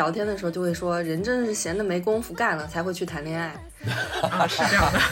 [0.00, 3.54] 聊天的时候，就会说，人真的是闲的没工夫干了，才会去谈恋爱。
[4.22, 4.98] 啊， 是这样的。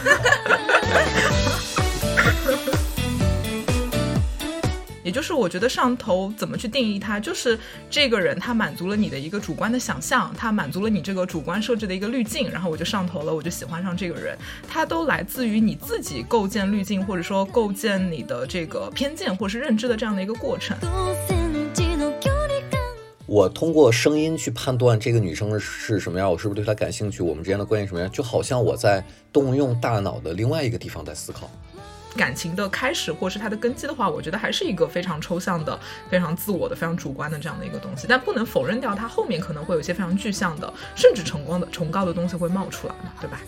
[5.03, 7.57] 也就是我觉得上头怎么去定义它，就是
[7.87, 14.35] 这个人他满足了你的一个主观的想象，他满足了你这个主观设置的一个滤镜，然后我就上头了，我就喜欢上这个人。
[14.67, 20.75] 他都来自于你自己构建滤镜，或者说构建你的这个偏见或者是认知的这样的一个过程。
[23.29, 31.47] 我通过声音去判断这个女生是什么样，我是不是对她感兴趣，我们之间的关系什么样，就好像我在动用大脑的另外一个地方在思考。
[32.15, 43.39] 感情的开始或是它的根基的话，我觉得还是一个非常抽象的、非常自我的、非常主观的这样的一个东西，但不能否认掉它后面可能会有一些非常具象的，甚至崇光的、崇高的东西会冒出来嘛，对吧？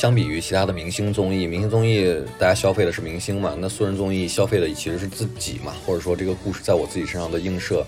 [0.00, 7.86] 相比于其他的明星综艺，明星综艺大家消费的是明星嘛，那素人综艺消费的其实是自己嘛，或者说这个故事在我自己身上的映射，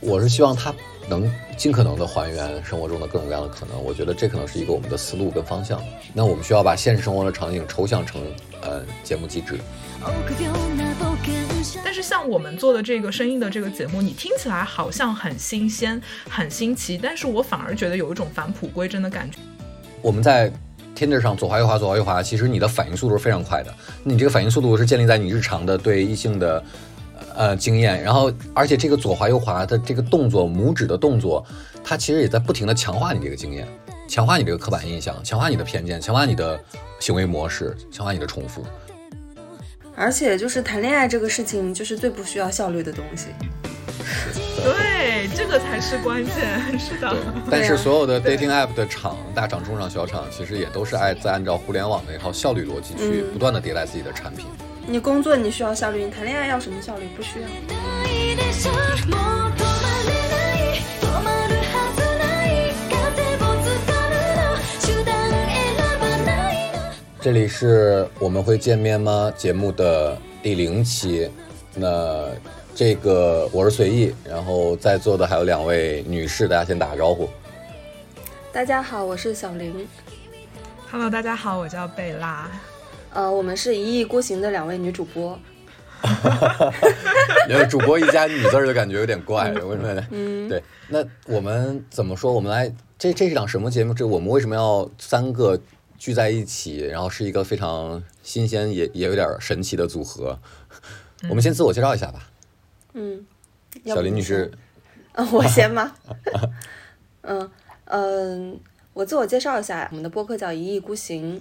[0.00, 0.74] 我是希望它
[1.08, 5.80] 能尽可能的还原生活中的各种各样的可能，我觉得这可能是一个我们的思路跟方向。
[6.12, 8.20] 那我们需要把现实生活的场景抽象成
[8.60, 9.60] 呃节目机制。
[11.84, 19.38] 但是像我们做的这个声音的这个节目，你听起来好像很新鲜、很新奇，但是我反而觉得有一种返璞归真的感觉。
[20.02, 20.52] 我们在。
[20.98, 23.72] 天地上左滑右滑左滑右滑，其实你的反应速度是非常快的。
[24.02, 26.64] 你这个反应速度是建立在你日常的对异性的
[27.36, 31.46] 呃经验，然后而且这个左滑右滑的这个动作，拇指的动作，
[31.84, 33.64] 它其实也在不停的强化你这个经验，
[34.08, 36.58] 强化你这个刻板印象，强化你的偏见，强化你的
[36.98, 38.66] 行为模式，强化你的重复。
[39.94, 43.26] 而且就是谈恋爱这个事情，就是最不需要效率的东西。
[44.64, 44.97] 对，
[45.34, 47.16] 这个才是关键，是的。
[47.50, 54.46] 但是所有的 dating app 的厂，大厂、中厂、小厂，其实也都是爱在按照互联网的一套效率逻辑去不断的迭代自己的产品。
[54.86, 57.08] 你工作你需要效率，你谈恋爱要什么效率？
[57.16, 57.46] 不需要。
[67.20, 69.32] 这里是我们会见面吗？
[69.36, 71.30] 节目的第零期，
[71.74, 72.28] 那。
[72.78, 77.28] 这个我是随意，然后在座的还有两位女士，大家先打个招呼。
[78.52, 79.84] 大家好，我是小林。
[80.88, 82.48] Hello，大家好，我叫贝拉。
[83.12, 85.36] 呃，我们是一意孤行的两位女主播。
[86.02, 86.72] 哈哈哈
[87.48, 90.06] 因为主播一加女字儿就感觉有点怪，为什么呢？
[90.12, 90.62] 嗯，对。
[90.86, 92.32] 那我们怎么说？
[92.32, 93.92] 我们来，这这是档什么节目？
[93.92, 95.58] 这我们为什么要三个
[95.98, 96.86] 聚在一起？
[96.86, 100.38] 然后是一个非常新鲜也也有点神奇的组合。
[101.28, 102.27] 我们先自我介绍一下吧。
[103.00, 103.24] 嗯，
[103.84, 104.50] 小林女士，
[105.12, 105.94] 嗯，我先吗？
[107.22, 107.48] 嗯
[107.84, 108.58] 嗯，
[108.92, 111.40] 我自我介绍一下，我们的播客叫一意孤行，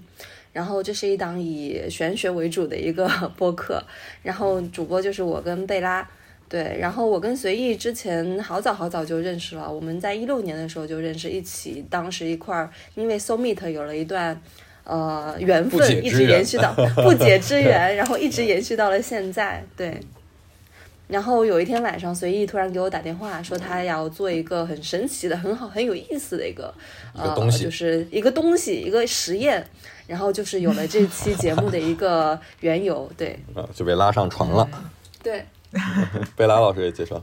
[0.54, 3.84] 然后这是一档以玄学为主的一个 播客，
[4.22, 6.08] 然后主播就是我跟贝拉，
[6.48, 14.40] 对，然后我跟随意之前好早好早就认识了，我们在一六年的时候就认识，一起当时一块儿，因为 So Meet 有了一段
[14.84, 16.72] 呃缘分，一直延续到
[17.04, 20.00] 不解之缘，然后一直延续到了现在，对。
[21.08, 26.74] 然后有一天晚上，随意突然给我打电话，说他要做一个很神奇的、很好、很有意思的一个
[27.14, 29.66] 呃，就是一个东西，一个实验。
[30.08, 33.38] 然后就是有了这期节目的一个 缘由，对，
[33.74, 34.66] 就被拉上床了。
[35.22, 35.46] 对，
[36.34, 37.22] 贝拉老师也介绍。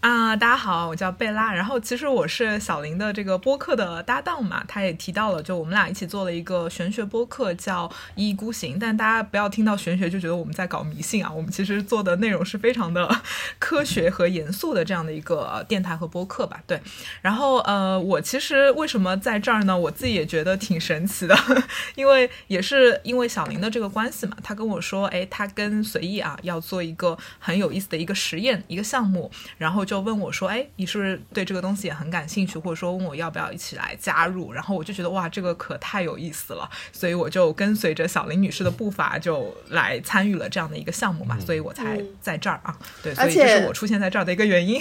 [0.00, 1.52] 啊，大家好，我叫贝拉。
[1.52, 8.78] 然后其实我是小林的这个播客的搭档嘛，他也提到了，就我们俩一起做了一个玄学播客，叫一意孤行。
[8.78, 13.22] 但大家不要听到玄学就觉得我们在搞迷信啊，我们其实做的内容是非常的
[13.58, 16.62] 科学和严肃的这样的一个电台和播客吧。
[16.64, 16.80] 对，
[17.20, 19.76] 然后呃，我其实为什么在这儿呢？
[19.76, 21.36] 我自己也觉得挺神奇的，
[21.96, 29.87] 因为也是因为小林的这个关系嘛，他跟我说，哎，他跟随意啊要做一个很有意思的一个实验一个项目，然后。
[29.88, 32.58] 就问我说：“哎，你是不是对这个东西也很感兴趣？
[32.58, 42.78] 或者说问我要不要一起来加入？”然后我就觉得哇，这个可太有意思了，所以我就跟随着小林女士的步伐，就来参与了这样的一个项目嘛，所以我才在这儿啊。
[43.02, 44.78] 对，所以这是我出现在这儿的一个原因。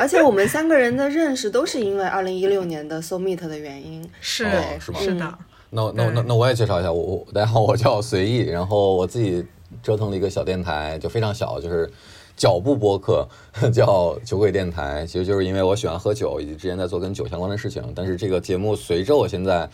[0.00, 4.10] 而且我们三个人的认识都是因为二零一六年的 So Meet 的原因。
[4.20, 4.44] 是
[4.80, 4.98] 是吗？
[5.00, 5.38] 是的。
[5.70, 9.46] 那那那那我也介绍一下，我我大家好，我叫随意，然后我自己
[9.82, 11.90] 折腾了一个小电台，就非常小，就是
[12.36, 13.28] 脚步播客，
[13.72, 15.06] 叫酒鬼电台。
[15.06, 17.82] 其实就是因为我喜欢喝酒，以及之前在做跟酒相关的事情。
[17.94, 19.68] 但是这个节目随着我现在，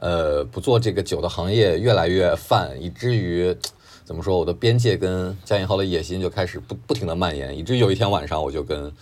[0.00, 3.56] 呃，不做这个酒的行业越来越泛，以至于
[4.04, 8.92] 怎么说，我的边界跟加引号的野心就开始不不停的蔓延，以至于有一天晚上，我就跟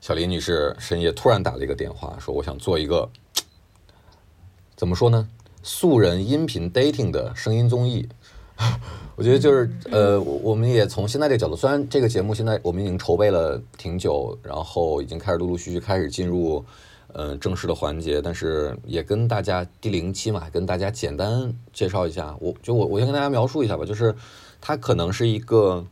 [0.00, 3.08] 小林女士深夜突然打了一个电话，说我想做一个，
[4.74, 5.28] 怎么说呢？
[5.62, 8.08] 素人音频 dating 的声音综艺，
[9.14, 16.64] 我觉得就是呃，我们也从现在这个角度，虽然这个节目现在我们已经筹备了挺久，然后已经开始陆陆续续开始进入
[17.12, 24.14] 嗯正式的环节，但是也跟大家第零期嘛，跟大家简单介绍一下，我就我我先跟大家描述一下吧，就是
[24.60, 25.84] 它可能是一个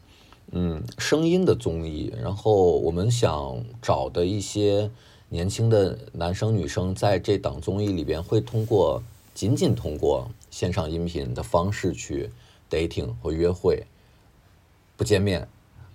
[0.53, 4.91] 嗯声音的综艺，然后我们想找的一些
[5.29, 9.03] 年轻的男生女生在这档综艺里边会通过。
[9.33, 12.29] 仅仅通过线上音频的方式去
[12.71, 13.85] dating 或约会，
[14.97, 15.47] 不见面，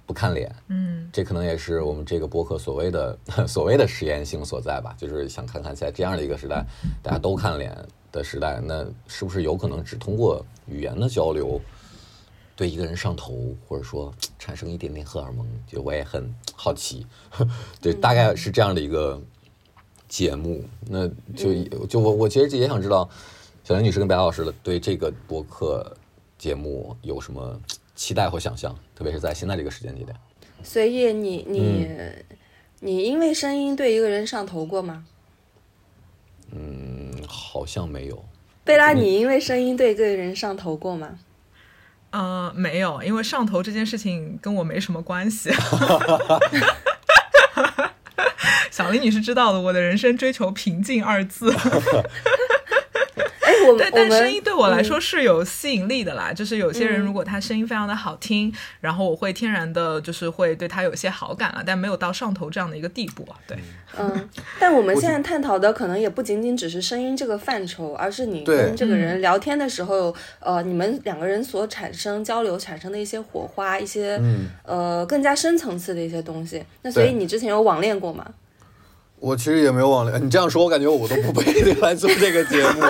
[0.05, 3.17] 不看脸，嗯，这可能也是我们这个播客所谓的
[3.47, 4.93] 所谓的实验性所在吧。
[4.97, 6.65] 就是想看看在这样的一个时代，
[7.01, 7.73] 大家都看脸
[8.11, 11.61] 的时代，那是不是有可能只通过语言的交流，
[12.55, 15.47] 对一个人上头，或者说产生一点点荷尔蒙？
[15.65, 17.07] 就我也很好奇，
[17.81, 19.21] 对，大概是这样的一个
[20.07, 20.63] 节目。
[20.87, 23.09] 那就就我我其实也想知道。
[23.63, 25.91] 小林女士跟白老师的对这个博客
[26.45, 27.59] 节目有什么
[27.95, 28.77] 期待或想象？
[28.95, 30.15] 特别是在现在这个时间节点。
[30.61, 31.89] 随意，你你
[32.81, 35.03] 你因为声音对一个人上头过吗？
[36.51, 38.23] 嗯，好像没有。
[38.63, 41.17] 贝拉，你因为声音对一个人上头过吗？
[42.11, 45.49] 呃，没有，因为上头这件事情跟我没什么关系。
[48.69, 51.51] 小林你是知道的，我的人生追求平静二字。
[53.77, 56.31] 对，但声音对我来说是有吸引力的啦。
[56.31, 63.25] 就是有些人如果他声音非常的好听，然后我会天然的，就是会对他有些好感了，但没有到上头这样的一个地步。
[63.47, 63.57] 对，
[63.97, 64.29] 嗯。
[64.59, 74.21] 但我们现在探讨的可能也不仅仅只是声音这个范畴，而是你跟这个人聊天的时候，呃，你们两个人所产生交流产生的一些火花，一些
[74.63, 76.63] 呃更加深层次的一些东西。
[76.81, 78.25] 那所以你之前有网恋过吗？
[79.17, 80.23] 我其实也没有网恋。
[80.23, 82.81] 你这样说，我感觉我都不配 来做这个节目。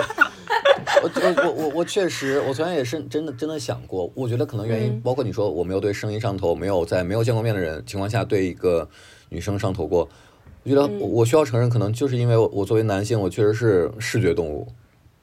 [1.02, 8.88] 我我我我我确实，我昨天也是真的真的想过，我觉得可能原因包括你说我没有对声音上头，没有在没有见过面的人情况下对一个
[9.28, 10.08] 女生上头过，
[10.62, 14.68] 我觉得我需要承认，可能就是因为我我作为男性，我确实是视觉动物，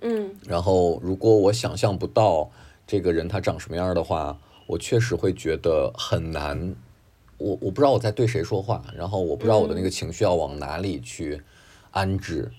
[0.01, 2.51] 嗯，然后如果我想象不到
[2.85, 4.37] 这个人他长什么样的话，
[4.67, 6.75] 我确实会觉得很难，
[7.37, 11.41] 我我不知道我在对谁说话，然后我不知道我的那个情绪要往哪里去
[11.91, 12.51] 安置。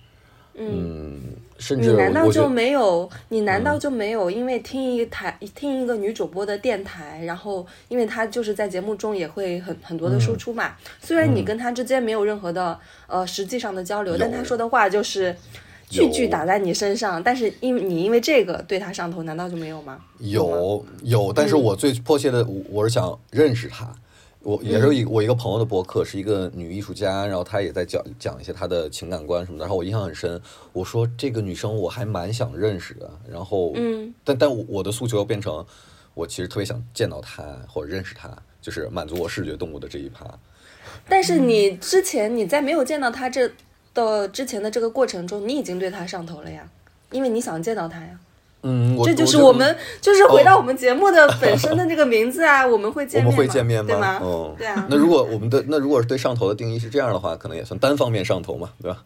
[0.57, 1.21] 嗯，
[1.59, 3.09] 甚至你难道就没有？
[3.29, 4.31] 你难道就没有？
[4.31, 10.75] 因为听一台听一个女主播的电台，然后因为她就是在节目中也会很很多的输出嘛。
[11.01, 15.35] 虽然你跟她之间没有任何的呃实际上的交流，但她说的话就是
[15.89, 17.23] 句句打在你身上。
[17.23, 19.99] 但是因为你因为这个对她上头，难道就没有吗？
[20.19, 23.95] 有有，但是我最迫切的，我是想认识她。
[24.45, 30.41] 我也是一我一个朋友的博客，是一个女艺术家，然后她也在讲讲一些她的情感观什么的，然后我印象很深。
[30.73, 35.65] 我说这个女生我还蛮想认识的，然后，嗯，但但我的诉求又变成，
[36.13, 40.27] 我其实特别想见到她或者认识她，就是满足我视觉动物的这一趴。
[41.09, 43.51] 但是你之前你在没有见到她这
[43.95, 46.69] 的之前的这个过程中，你已经对她上头了呀，
[47.11, 48.21] 因为你想见到她呀。
[48.67, 54.19] 嗯，这就是我们，就是回到我们节目的本身的这个名字啊，我们会见面，我们会见面吗？
[54.23, 54.87] 嗯，对啊。
[54.89, 59.05] 那如果我们的那如果是对上头的定义是这样的话，可能也算单方面上头嘛，对吧？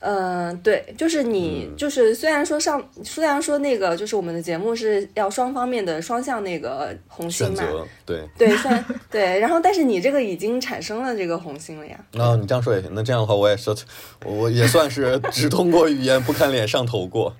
[0.00, 7.62] 嗯，对，就是你，就是虽然说上，虽然说那个，就是我们的节目是要双方面的双向那个红心嘛，
[8.04, 11.98] 对对，算对，然后但是你这个已经产生了这个红心了呀。
[12.12, 13.74] 那你这样说也行，那这样的话我也说，
[14.26, 17.34] 我也算是只通过语言不看脸上头过。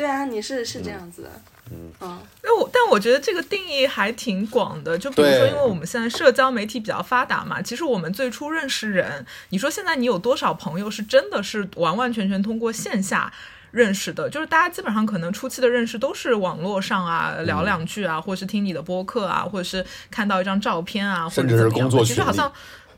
[0.00, 1.30] 对啊，你是是这样子的，
[1.70, 13.30] 嗯嗯，那我但我觉得这个定义还挺广的，就比如说，因为我们现在社交媒体比较发达嘛，其实我们最初认识人，你说现在你有多少朋友是真的是完完全全通过线下
[13.72, 14.30] 认识的？
[14.30, 22.50] 就是大家基本上可能初期的认识都是网络上啊，聊两句啊，或者是听你的播客啊，或者是看到一张照片啊，甚至是工作其实好像。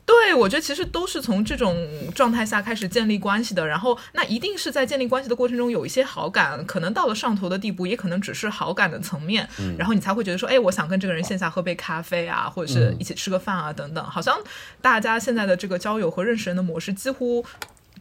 [0.05, 1.75] 对，我觉得其实都是从这种
[2.13, 14.03] 状态下开始建立关系的，然后那一定是在建立关系的过程中有一些好感，可能到了上头的地步，也可能只是好感的层面，嗯然后你才会觉得说，哎，我想跟这个人线下喝杯咖啡啊，或者是一起吃个饭啊，等等。
[14.03, 14.37] 好像
[14.81, 17.45] 大家现在的这个交友和认识人的模式几乎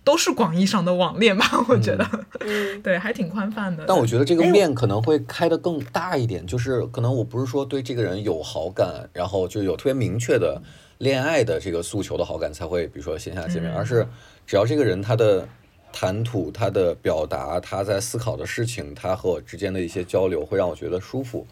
[0.04, 2.04] 都是广义上的网恋吧，我觉得，
[2.40, 3.84] 嗯 对，还挺宽泛的。
[3.86, 10.60] 但我觉得这个面可能会开得更大一点，就是可能我不是说对这个人有好感，然后就有特别明确的
[11.02, 14.06] 恋爱的这个诉求的好感才会，比如说线下见面，嗯而是
[14.46, 15.48] 只要这个人他的
[15.92, 21.44] 谈吐、他的表达、他在思考的事情，他和我之间的一些交流会让我觉得舒服，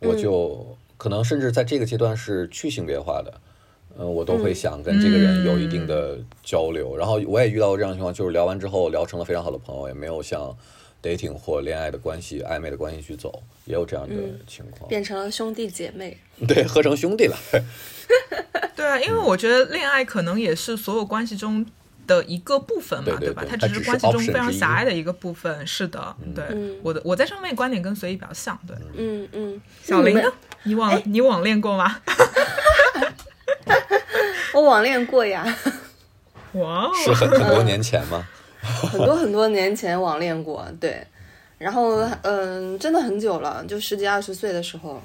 [0.00, 3.32] 我就可能甚至在这个阶段是去性别化的。
[3.96, 10.54] 嗯，我都会嗯想跟这个人有一定的交流，然后我也遇到过这样的情况，就是聊完之后聊成了非常好的朋友，也没有像
[11.02, 14.86] dating 或恋爱的关系、暧昧的关系去走，也有这样的嗯情况。
[14.90, 16.18] 变成了兄弟姐妹。
[16.46, 17.36] 对，合成兄弟了。
[18.76, 21.64] 对啊，因为我觉得恋爱可能也是所有关系中
[22.06, 23.16] 的一个部分嘛，吧？
[23.18, 25.66] 对对对它只是它只是关系中非常狭隘的一个部分。
[25.66, 28.58] 是的，对，嗯我的我在上面观点跟随意比较像。
[28.66, 30.32] 对，嗯嗯，小林呢
[30.64, 31.96] 你网你网恋过吗？
[34.52, 35.44] 我网恋过呀，
[36.52, 38.26] 哇哦， 是很很多年前吗？
[38.62, 41.04] 很多很多年前网恋过，对。
[41.58, 45.00] 然后嗯，真的很久了，就十几二十岁的时候。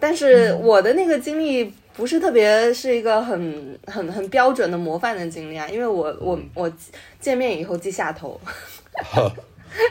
[0.00, 6.72] 但是我的那个经历不是特别是一个很很很标准的模范的经历啊，因为我我我
[7.20, 8.40] 见面以后记下头，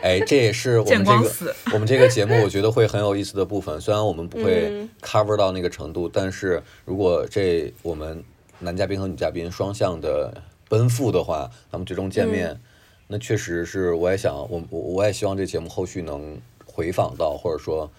[0.02, 3.80] 哎， 这也是我们这个我们这个节目我觉得会很有意思的部分。
[3.80, 8.22] 虽然我们不会嗯 cover 到那个程度，但是如果这我们
[8.60, 12.60] 男嘉宾和女嘉宾双向的奔赴的话，他们最终见面，
[13.08, 17.90] 那确实是我也想，我我我也希望这节目后续能回访到，或者说。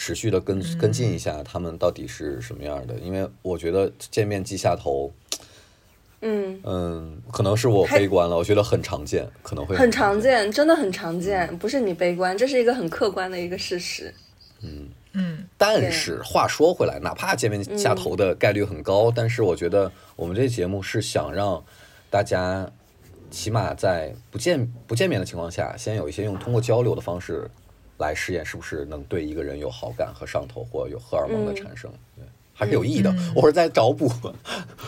[0.00, 5.12] 持续的跟跟进一下他们到底是什么样的，因为我觉得见面记下头，
[6.22, 10.18] 嗯，嗯，可能是我悲观了，我觉得很常见，可能会很常。
[10.18, 14.14] 见，真的很常见，不是你悲观，这是一个很客观的一个事实。
[15.12, 21.62] 嗯，但是话说回来，哪怕见面下头的概率很高，但是我觉得我们这节目是想让
[22.08, 22.72] 大家
[23.30, 27.50] 起码在不见不见面的情况下，先有一些用通过交流的方式
[28.00, 33.14] 来试验是不是能对一个人有好感和上头，或有荷尔蒙的产生，对，还是有意义的。
[33.34, 34.10] 我是在找补。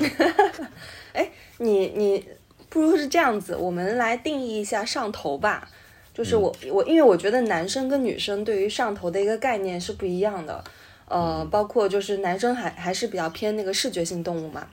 [1.12, 2.26] 哎你你
[2.68, 5.68] 不如是这样子，我们来定义一下上头吧。
[6.14, 10.62] 就是我、我，因为我觉得男生跟女生对于上头的一个概念是不一样的。
[11.08, 14.66] 呃，包括就是男生还还是比较偏那个视觉性动物嘛，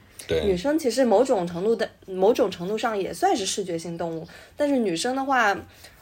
[0.46, 5.58] 女，生其实某种程度的某种程度上也算是视觉性动物，但是女生的话，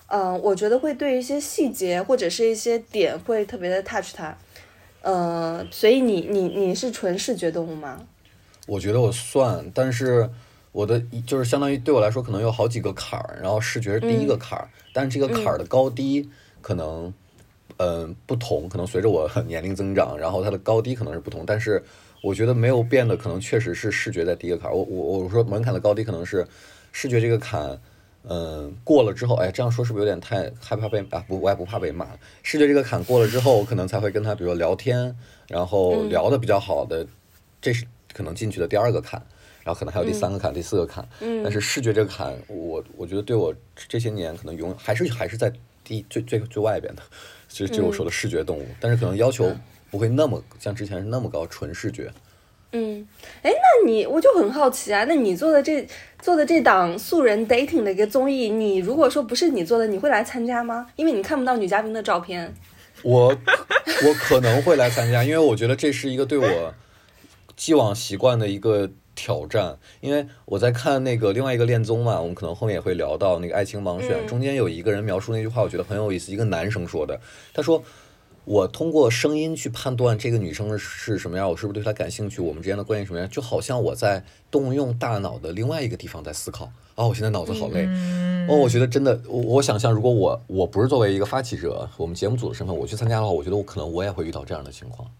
[0.07, 4.37] 嗯、我觉得会对一些细节或者是一些点会特别的 touch 它。
[5.01, 8.05] 呃，所以你你你是纯视觉动物吗？
[8.65, 10.29] 我觉得我算，但是
[10.71, 16.29] 我的就是相当于对我来说可能有好几个坎儿，然后视觉是第一个坎儿，但是这个坎儿的高低
[16.61, 17.13] 可能。
[17.79, 21.83] 嗯，不同，可能随着我 年龄增长，然后它的高低可能是不同，但是
[22.23, 24.73] 我觉得没有变的，可能确实是视觉在第一个坎儿。
[24.73, 26.47] 我我我说门槛的高低可能是
[26.91, 27.79] 视觉这个坎，
[28.23, 31.23] 嗯，过了之后，哎，这样说是不是有点太害怕被啊？
[31.27, 32.07] 不，我也不怕被骂。
[32.43, 35.15] 视觉这个坎过了之后，我可能才会跟他，比如说聊天，
[35.47, 37.05] 然后聊的比较好的，
[37.61, 39.21] 这是可能进去的第二个坎。
[39.63, 45.51] 然后可能还有第三个坎、第四个坎，嗯但是视觉这个坎，我我觉得对我这些年可能永还是还是在
[45.83, 47.03] 第最最最外边的，
[47.49, 49.53] 就就我说的视觉动物，但是可能要求
[49.91, 52.09] 不会那么像之前是那么高，纯视觉。
[52.73, 53.07] 嗯，
[53.41, 55.87] 哎，那你我就很好奇啊，那你做的这
[56.21, 60.85] 做的这档素人 dating 的一个综艺，你如果说不是你做的，你会来参加吗？
[60.97, 62.53] 因为你看不到女嘉宾的照片。
[63.03, 66.73] 我我可能会来参加，因为我觉得这是一个对我
[67.55, 69.77] 既往习惯的一个挑战。
[70.01, 77.19] 因为我在看那个另外一个恋综嘛，我们可能后面也会聊到那个《爱情盲选》，嗯中间有一个人描述那句话，我觉得很有意思，一个男生说的，
[77.53, 77.81] 他说。
[78.47, 86.71] 我通过声音去判断这个女生是什么样，我是不是对她感兴趣，我们之间的关系什么样，就好像我在动用大脑的另外一个地方在思考。
[86.95, 87.85] 啊，我现在脑子好累。
[88.47, 95.11] 哦，我觉得真的，我我想象，如果我我不是作为一个发起者，我们节目组的身份，我去参加的话，我觉得我可能我也会遇到这样的情况。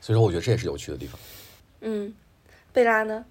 [0.00, 1.18] 所以说，我觉得这也是有趣的地方。
[1.80, 2.14] 嗯，
[2.72, 3.24] 贝拉呢？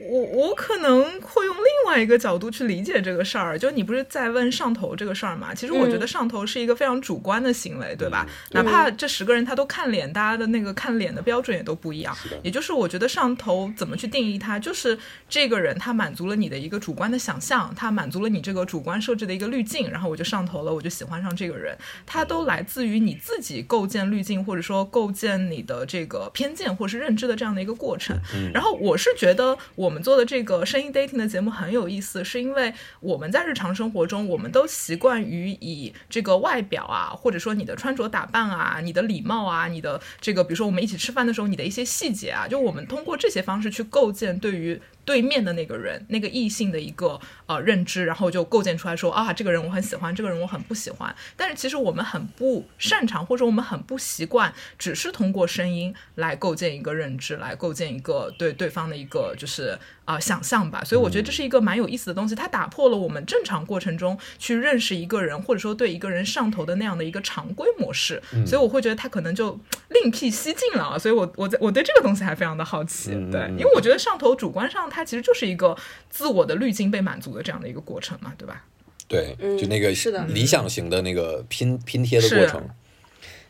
[0.00, 5.54] 我我可能会用另外一个角度去理解这个事儿，就你不是在问上头这个事儿嘛？
[5.54, 8.26] 其实我觉得上头是一个非常主观的行为，对吧？
[8.50, 12.14] 哪怕这十个人他都看脸，大家的那个看脸的标准也都不一样。
[12.42, 14.98] 也就是我觉得上头怎么去定义他，就是
[15.28, 21.78] 这个人他满足了你的一个主观的想象，他满足了你这个主观设置的一个滤镜，然后我就上头了，我就喜欢上这个人。
[22.04, 28.18] 他都来自于你自己构建滤镜，或者说构建你的这个偏见或是认知的这样的一个过程。
[28.52, 29.83] 然后我是觉得我。
[29.84, 44.80] 我们做的这个声音 dating 的节目很有意思，是因为我们在日常生活中，我们都习惯于以这个外表啊，或者说你的穿着打扮啊，你的礼貌啊，你的这个，比如说我们一起吃饭的时候，你的一些细节啊，就我们通过这些方式去构建对于。
[45.04, 51.14] 对面的那个人，那个异性的一个呃认知，然后就构建出来说啊，这个人我很喜欢，这个人我很不喜欢。
[51.36, 60.82] 但是其实我们很不擅长，或者我们很不习惯，只是通过声音来构建一个认知，来构建一个对对方的一个就是啊想象吧。
[60.84, 68.22] 所以我觉得这是一个蛮有意思的东西，它打破了我们正常过程中去认识一个人，或者说对一个人上头的那样的一个常规模式。
[68.46, 69.58] 所以我会觉得他可能就
[69.88, 70.98] 另辟蹊径了。
[70.98, 74.84] 所以我我在我对这个东西还非常的好奇，对，因为我觉得上头主观上。
[74.90, 75.76] 它其实就是一个
[76.08, 78.62] 自我的滤镜被满足的这样的一个过程嘛，对吧？
[79.08, 82.62] 对，就那个是的理想型的那个拼拼贴的过程。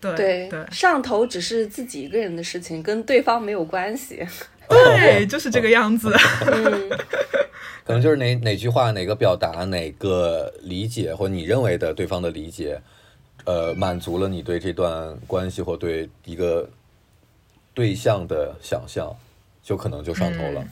[0.01, 4.25] 对对，上头只是自己一个人的事情，跟对方没有关系。
[4.69, 6.15] 对，就是这个样子。
[6.47, 6.91] 嗯
[7.85, 12.81] 可能就是哪哪句话、哪个表达、哪个理解，或你认为的对方的理解，
[13.45, 16.67] 呃，满足了你对这段关系或对一个
[17.75, 19.15] 对象的想象，
[19.63, 20.65] 就可能就上头了。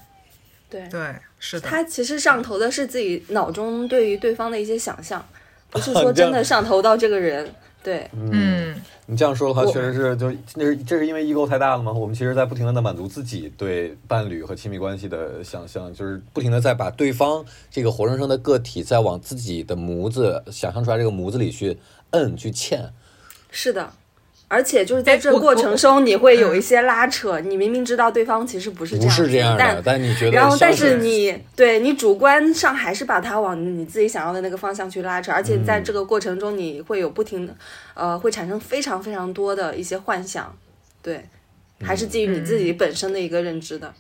[0.71, 1.69] 对对，是的。
[1.69, 5.23] 他其实上头的是自己脑中对于对方的一些想象，
[5.69, 7.55] 不是说 真的上头到这个人。
[7.83, 8.75] 对，嗯，
[9.07, 11.91] 你这样说的话，确实是，就那是这是因为 ego 太大了吗？
[11.93, 21.77] 我们其实在不停的在满足自己对伴侣和亲密关系的想象，就是不停的在把对方这个活生生的个体在往自己的模子想象出来这个模子里去
[22.11, 22.89] 摁去嵌。
[23.51, 23.93] 是的。
[24.53, 27.41] 而且就是在这过程中，你会有一些拉扯。
[27.41, 35.33] 你明明知道对方其实不是这样，不是这样的，但你觉得，然后但是你对你主观上还是把他往你自己想要的那个方向去拉扯。
[35.33, 37.57] 而且在这个过程中，你会有不停的，
[37.95, 40.55] 呃，会产生非常非常多的一些幻想。
[41.01, 41.25] 对，
[41.83, 43.91] 还是基于你自己本身的一个认知的。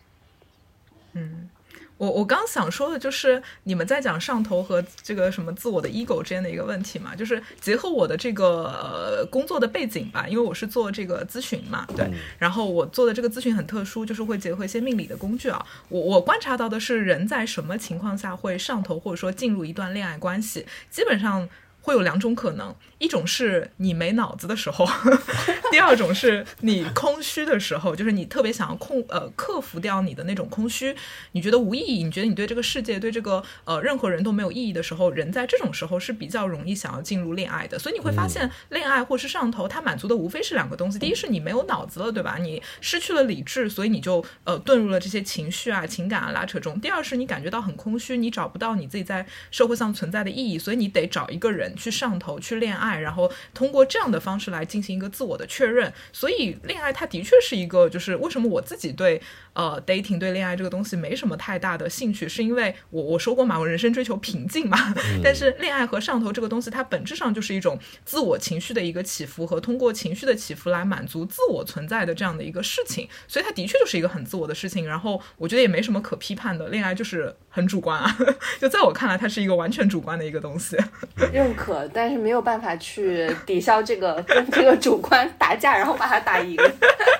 [2.02, 2.08] 嗯。
[2.08, 15.64] 我我刚想说的就是你们在讲上头和这个什么自我的 ego 之间的一个问题嘛，就是结合我的这个呃工作的背景吧，因为我是做这个咨询嘛，对，然后我做的这个咨询很特殊，就是会结合一些命理的工具啊。
[15.88, 21.48] 我我观察到的是人在什么情况下会上头，或者说进入一段恋爱关系，基本上
[21.82, 22.74] 会有两种可能。
[22.98, 24.86] 一种是你没脑子的时候，
[25.72, 30.94] 第二种是你空虚的时候，就是你特别想要控呃克服掉你的那种空虚，
[31.32, 37.76] 你觉得无意义，你觉得你对这个世界对这个呃任何人都没有意义的时候，人在这种时候是比较容易想要进入恋爱的。
[37.76, 42.36] 所以你会发现，恋爱或是上头，它满足的无非是两个东西：第一是你没有脑子了，对吧？
[42.38, 53.00] 你失去了理智，所以你就呃遁入了这些情绪啊、情感啊拉扯中；第二是你感觉到很空虚，你找不到你自己在社会上存在的意义，所以你得找一个人去上头去恋爱。
[53.00, 59.20] 然后通过这样的方式来进行一个自我的确认，所以恋爱它的确是一个，就是为什么我自己对
[59.54, 64.94] 呃 dating 对恋爱这个东西没什么太大的兴趣，是因为我我说过嘛，我人生追求平静嘛。
[65.22, 74.86] 但是恋爱和上头这个东西，它本质上就是一种自我情绪的一个起伏和通过情绪的起伏来满足自我存在的这样的一个事情，所以它的确就是一个很自我的事情。
[74.86, 78.16] 然后我觉得也没什么可批判的，恋爱就是很主观啊，
[78.60, 80.76] 就在我看来，它是一个完全主观的一个东西。
[81.32, 81.61] 认可，
[81.94, 82.72] 但是没有办法。
[82.82, 86.56] 去抵消这个跟这个主观打架，然后把他打赢。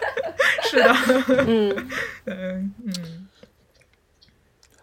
[0.65, 0.93] 是的，
[1.47, 1.89] 嗯
[2.25, 3.29] 嗯嗯。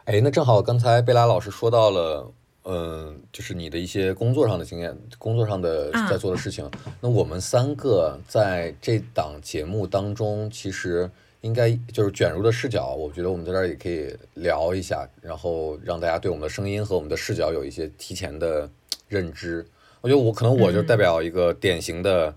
[0.06, 2.32] 哎，那正好刚才贝拉老师说到了，
[2.66, 6.70] 嗯，就是你的一些工作上的经验，工作上的在做的事情。
[7.02, 11.10] 那我们三个在这档节目当中，其实
[11.42, 18.70] 应该就是卷入的视角，我觉得我们在这儿也可以聊一下，然后让大家对我们的声音和我们的视角有一些提前的
[19.10, 19.68] 认知。
[20.00, 22.34] 我觉得我可能我就代表一个典型的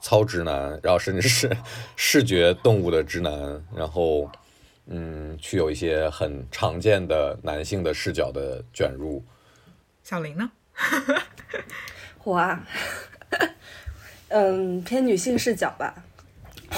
[0.00, 1.54] 糙直男，然后甚至是
[1.94, 4.30] 视觉动物的直男，然后
[4.86, 9.22] 嗯，去有一些很常见的男性的视角的卷入。
[10.02, 10.50] 小林呢？
[12.24, 12.66] 我啊，
[14.28, 16.02] 嗯，偏女性视角吧。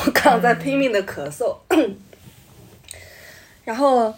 [0.04, 1.58] 我刚刚在拼命的咳嗽，
[3.64, 4.12] 然后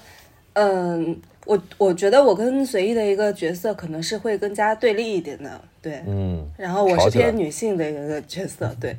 [0.54, 1.20] 嗯。
[1.46, 8.96] 我我觉得我跟随意的一个角色可能是会更加对立一点的，对，嗯，然后我是偏女性的一个角色，对，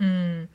[0.00, 0.46] 嗯，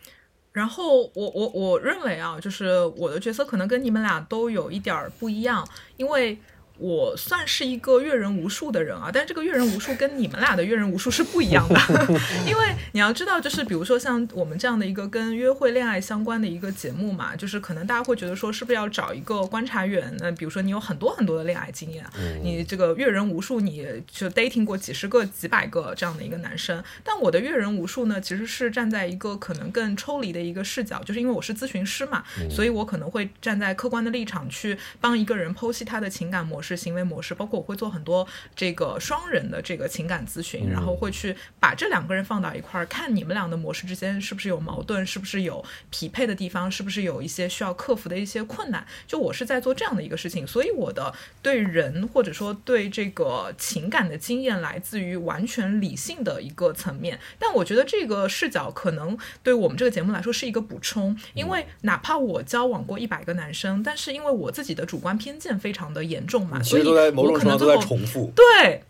[0.52, 6.38] 然后我我我认为啊，就是我的角色可能跟你们俩都有一点儿不一样，因为。
[6.82, 11.80] 我算是一个阅人无数的人啊，但是这个阅人无数跟你们俩的阅人无数是不一样的，
[12.48, 20.12] 因为你要知道，就是比如说像我们这样的一个跟约会恋爱相关的一个节目嘛，就是可能大家会觉得说，是不是要找一个观察员？
[20.20, 22.04] 那比如说你有很多很多的恋爱经验，
[22.42, 26.84] 你这个阅人无数，你就 dating 过几十个、几百个这样的一个男生。
[27.04, 36.71] 但我的阅人无数呢，其实是站在一个可能更抽离的一个视角，就是因为我是咨询师嘛，所以我可能会站在客观的立场去帮一个人剖析他的情感模式。
[36.76, 48.86] 行为模式，包括我会做很多这个双人的这个情感咨询，然后会去把这两个人放到一块儿，看你们俩的模式之间是不是有矛盾，是不是有匹配的地方，是不是有一些需要克服的一些困难。
[49.08, 57.20] 就我是在做这样的一个事情，所以我的对人或者说对这个情感的经验来自于完全理性的一个层面。
[57.40, 66.61] 但我觉得这个视角可能对我们这个节目来说是一个补充，因为哪怕我交往过一百个男生，但是因为我自己的主观偏见非常的严重嘛。
[66.62, 68.82] 其实都在某种程度上都在重复，对。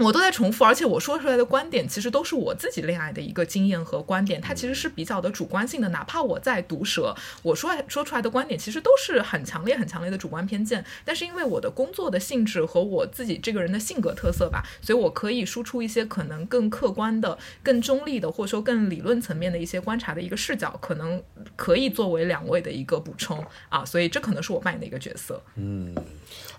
[0.00, 5.88] 我都在重复，而且我说出来的观点其实都是我自己恋爱的一个经验和观点，它其实是比较的主观性的。
[5.90, 10.82] 哪怕我在毒舌，我说说出来的观点其实都是很强烈、很强烈的主观偏见。
[11.04, 21.22] 但是因为我的工作的性质和我自己这个人的性格特色吧，所以我可以输出一些可能更客观的、更中立的，或者说更理论层面的一些观察的一个视角，可能
[21.56, 23.84] 可以作为两位的一个补充啊。
[23.84, 25.42] 所以这可能是我扮演的一个角色。
[25.56, 25.94] 嗯，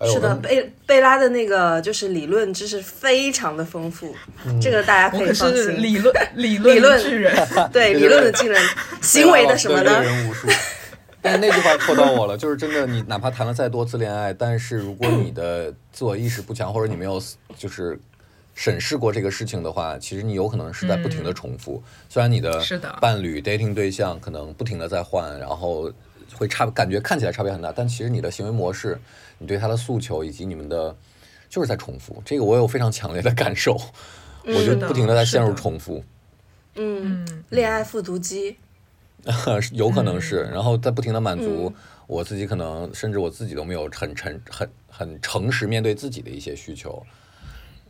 [0.06, 3.31] 是的，贝贝拉的那个就是理论知识非。
[3.32, 4.14] 非常的丰富，
[4.62, 5.82] 这个大家可以放心。
[5.82, 7.34] 理论 理论巨人，
[7.72, 8.62] 对理论的巨人，
[9.02, 10.04] 行为的什么呢？
[10.04, 10.50] 人无数。
[11.22, 17.24] 但是那句话戳到我了，就是真的，你哪怕谈了再多次恋爱，但是如果你的自我意识不强，或者你没有
[17.58, 17.98] 就是
[18.54, 21.82] 审视过这个事情的话，其实你有可能是在不停的重复。
[22.10, 22.62] 虽然你的
[23.00, 25.90] 伴侣 dating 对象可能不停的在换，然后
[26.34, 29.00] 会差感觉看起来差别很大，但其实你的行为模式、
[29.38, 30.94] 你对他的诉求以及你们的。
[31.52, 33.78] 就是在重复，这个我有非常强烈的感受，
[34.48, 36.02] 我就不停的在陷入重复。
[36.76, 38.56] 嗯，恋爱复读机，
[39.74, 41.72] 有可能是，然后在不停的满足
[42.08, 47.06] 我自己，可能甚至我自己都没有很诚很很诚实面对自己的一些需求。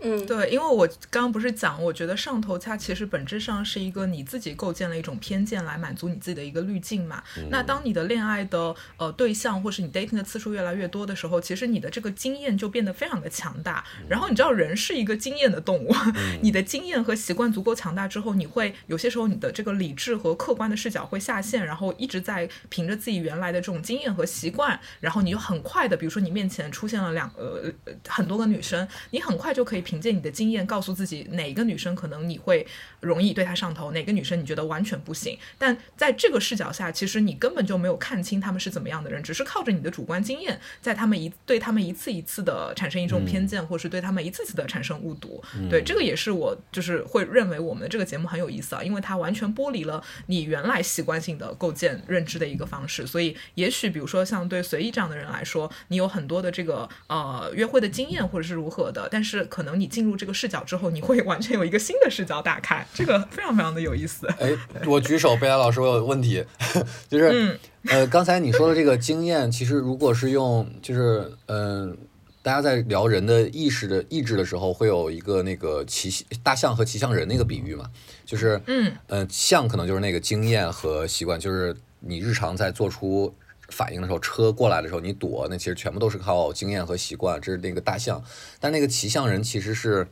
[0.04, 7.22] 嗯，对，因为我刚刚不是讲，我觉得上头它其实本质上是一个你自己构建了一种偏见来满足你自己的一个滤镜嘛。
[7.52, 13.84] 那当你的恋爱的呃对象，或是你 dating 的次数越来越多的时候，其实你的这个经验就变得非常的强大。
[14.10, 15.94] 然后你知道人是一个经验的动物，
[16.42, 27.72] 你的经验和习惯足够强大之后，你会有些时候你的这个理智和客观的视角会下线，然后一直在凭着自己原来的这种经验和习惯，然后你就很快的，比如说你面前出现了两呃
[28.08, 29.84] 很多个女生，你很快就可以。
[29.92, 32.66] 凭借你的经验告诉自己哪个女生可能你会
[33.02, 35.38] 容易对她上头，哪个女生你觉得完全不行。
[35.58, 45.44] 但在这个视角下，其实你根本就没有看清他们是怎么样的人，只是靠着你的主观经验，在他们一对他们一次一次的产生一种偏见，或是对他们一次次的产生误读。
[45.70, 53.06] 对，这个也是我就是会认为我们的这个节目很有意思啊，因为它完全剥离了你原来习惯性的构建认知的一个方式。
[53.06, 59.81] 所以，也许比如说像对随意这样的人来说，你有很多的这个呃约会的经验或者是如何的，但是可能。
[59.82, 64.28] 你进入这个视角之后，你会完全有一个新的视角打开，这个非常非常的有意思。
[64.40, 66.46] 哎，我举手，贝拉老师，我有问题，
[67.10, 71.98] 就是呃，刚才你说的这个经验，其实如果是用，就是嗯，
[72.44, 77.90] 大家在聊人的意识的意志的时候，会有一个那个骑大象和骑象人那个比喻嘛，
[78.24, 83.34] 就是嗯嗯，象可能就是那个经验和习惯，就是你日常在做出。
[83.72, 87.42] 反应的时候，车过来的时候你躲，那其实全部都是靠经验和习惯。
[87.42, 88.24] 这是那个大象，
[88.60, 90.08] 但那个骑象人其实是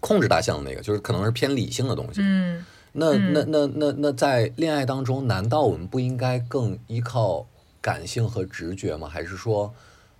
[0.00, 2.20] 控制大象的那个，就是可能是偏理性的东西。
[2.22, 7.46] 嗯，那那那那那在恋爱当中，难道我们不应该更依靠
[7.80, 9.08] 感性和直觉吗？
[9.08, 9.72] 还是说，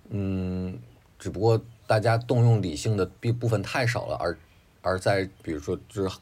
[0.09, 0.77] 嗯，
[1.17, 4.37] 只不过大家动用理性的比部分太少了，而
[4.81, 6.17] 而在比如说就是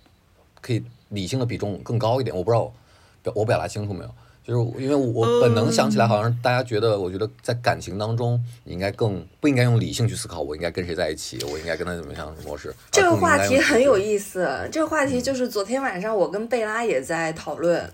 [0.61, 2.35] 可以理性的比重更高一点？
[2.35, 2.73] 我不知道
[3.21, 4.11] 表我表达清楚没有？
[4.47, 12.73] 就是因为我本能想起来，好像大家觉得，我觉得在感情当中，你应该更不应该用理性去思考，我应该跟谁在一起，我应该跟他怎么样模式。
[12.89, 17.91] 这个话题很有意思，这个话题就是昨天晚上我跟贝拉也在讨论。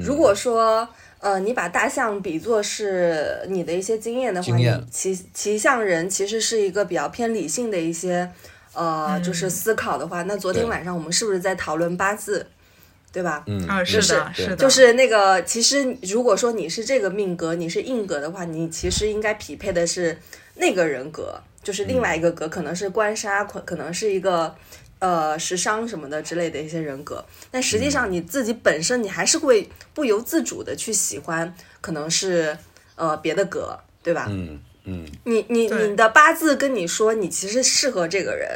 [0.00, 0.88] 如果说
[1.18, 4.56] 呃，你把大象比作是你的一些经验的话，
[4.88, 8.30] 骑骑象人其实是一个比较偏理性的一些
[8.74, 12.46] 呃，就是思考的话，那昨天晚上我们是不是在讨论八字？
[13.16, 13.42] 对吧？
[13.46, 20.18] 嗯啊，是的，是的，就是那个，其实如果说你是这个命格，你是硬格的话，你其实应该匹配的是
[20.56, 24.54] 那个人格，就是另外一个格，可能是官杀，可可能是一个
[24.98, 32.54] 呃时尚什么的之类的一些人格，但实际上你自己本身你还是会不由自主的去喜欢，可能是
[32.96, 34.26] 呃别的格，对吧？
[34.28, 38.46] 嗯嗯，你你你的八字跟你说你其实适合这个人，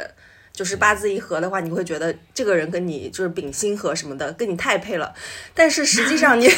[0.53, 5.13] 就是八字一合的话，你会觉得这个人跟你就是丙辛合什么的，跟你太配了。
[5.53, 6.49] 但是实际上你，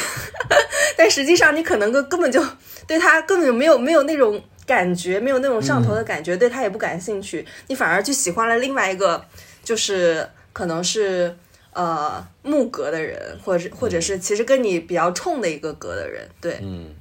[0.96, 2.44] 但实际上你可能根根本就
[2.86, 9.24] 对他根本就没有没有那种感觉，没有那种上头的感觉，对他也不感兴趣，你反而去喜欢了另外一个，
[9.62, 11.36] 就是可能是。
[11.76, 16.94] 呃，木格的人，或者或者是其实跟你比较冲的一个格的人，对，嗯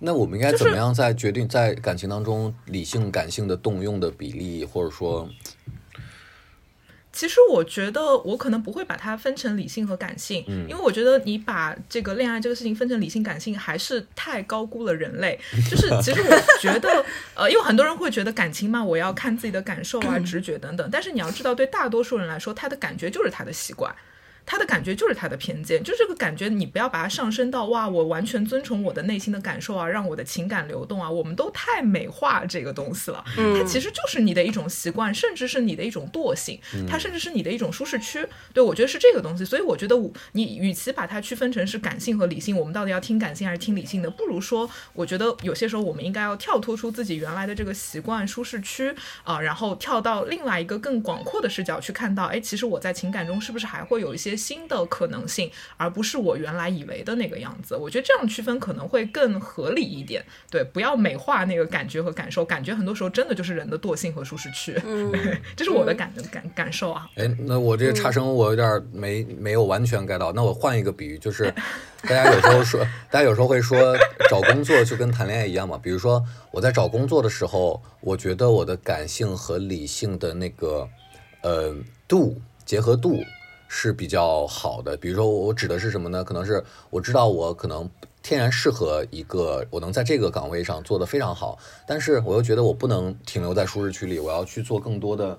[0.00, 5.26] 那我们应该怎么样在决定在感情当中理性感性的动用的比例，或者说，
[7.12, 15.38] 其实我觉得我可能不会把它分成理性和感性，因为我觉得你把这个恋爱这个事情分成理性感性，还是太高估了人类。
[15.70, 23.94] 就是其实我觉得，呃，因为很多人会觉得感情嘛，我要看自己的感受啊、直觉等等，但是你要知道，对大多数人来说，他的感觉就是他的习惯。
[24.44, 33.24] 他的感觉就是他的偏见，就这个感觉，你不要把它上升到哇，我完全遵从我的内心的感受啊，让我的情感流动啊，我们都太美化这个东西了。
[33.38, 38.26] 嗯它其实就是你的一种习惯，甚至是你的一种惰性，它甚至是你的一种舒适区。
[38.52, 57.76] 对我觉得是这个东西，所以我觉得我你与其把它区分成是感性和理性，我们到底要听感性还是听理性的，不如说，我觉得有些时候我们应该要跳脱出自己原来的这个习惯舒适区啊、然后跳到另外一个更广阔的视角去看到，哎，其实我在情感中是不是还会有一些新的可能性，而不是我原来以为的那个样子。
[57.76, 60.24] 我觉得这样区分可能会更合理一点。
[60.50, 64.80] 对，不要美化那个感觉和感受，感觉很多时候真的就是人的惰性和舒适区。
[64.84, 65.12] 嗯
[65.56, 67.08] 这是我的感感感受啊。
[67.16, 70.32] 哎，那我这个差生我有点儿没没有完全 get 到。
[70.32, 71.52] 那我换一个比喻，就是
[72.02, 73.96] 大家有时候说，大家有时候会说
[74.28, 75.78] 找工作就跟谈恋爱一样嘛。
[75.82, 80.88] 比如说我在找工作的时候，我觉得我的感性和理性的那个
[81.42, 81.74] 呃
[82.08, 83.22] 度结合度
[83.74, 84.94] 是比较好的。
[84.98, 86.22] 比如说我指的是什么呢？
[86.22, 87.88] 可能是我知道我可能。
[88.24, 91.58] 天然适合一个我能在这个岗位上做得非常好，
[91.88, 95.36] 但是我又觉得我不能停留在舒适区里，我要去做更多的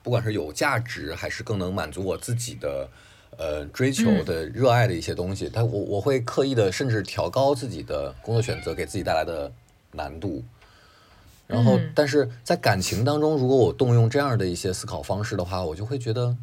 [0.00, 2.88] 不管是有价值还是更能满足我自己的
[3.36, 9.50] 呃追求的热爱的一些东西，但我我会刻意的甚至调高自己的工作选择给自己带来的
[9.90, 10.44] 难度。
[11.48, 16.36] 然后嗯，但是在感情当中，如果我动用这样的一些思考方式的话，我就会觉得，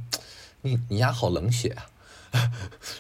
[0.62, 1.86] 你你丫好冷血啊！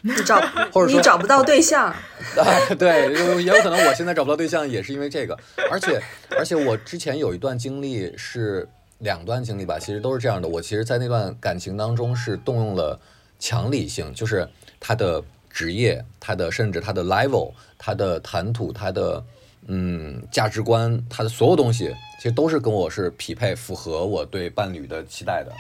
[0.02, 0.40] 你找
[0.72, 1.94] 或者说你找不到对象，
[2.38, 3.12] 哎，对，
[3.44, 5.38] 也有可能我现在找不到对象，也是因为这个。
[5.70, 6.02] 而且，
[6.38, 8.68] 而且我之前有一段经历是
[9.00, 10.48] 两段经历吧，其实都是这样的。
[10.48, 13.00] 我其实，在那段感情当中是动用了
[13.38, 14.48] 强理性，就是
[14.80, 19.24] 他的职业、他的甚至他的 level、他的谈吐、他的
[19.68, 25.52] 嗯价值观、他的所有东西，其实都是跟我是匹配、符合我对伴侣的期待的。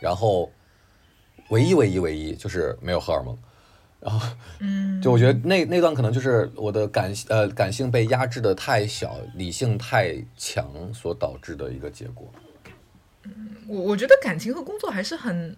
[0.00, 0.50] 然后，
[1.50, 3.36] 唯一、唯一、唯一就是没有荷尔蒙。
[4.00, 4.28] 然后，
[4.60, 12.30] 嗯，就我觉得那那段可能就是我的感呃感性被压制的太小，理性太强所导致的一个结果。
[13.24, 15.56] 嗯我我觉得感情和工作还是很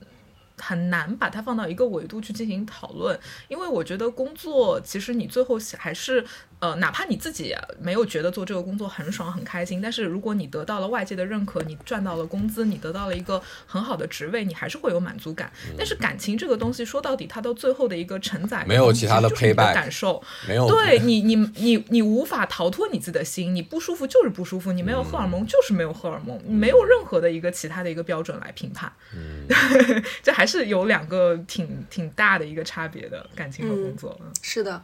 [0.57, 6.25] 很难把它放到一个维度去进行讨论，因为我觉得工作其实你最后还是
[6.61, 15.51] 呃，哪怕你自己没有觉得做这个工作很爽很开心，但是如果你得到了外界的认可，你赚到了工资，你得到了一个很好的职位，你还是会有满足感。
[15.77, 20.23] 但是感情这个东西说到底，它到最后的一个承载没有其他的陪伴感受。
[20.47, 29.47] 没有对你，你你你无法逃脱你自己的心，你不舒服就是不舒服，你没有荷尔蒙就是没有荷尔蒙，你没有任何的一个其他的一个标准来评判，嗯
[30.23, 34.15] 这还是有两个挺挺大的一个差别的，感情和工作。
[34.21, 34.83] 嗯是的，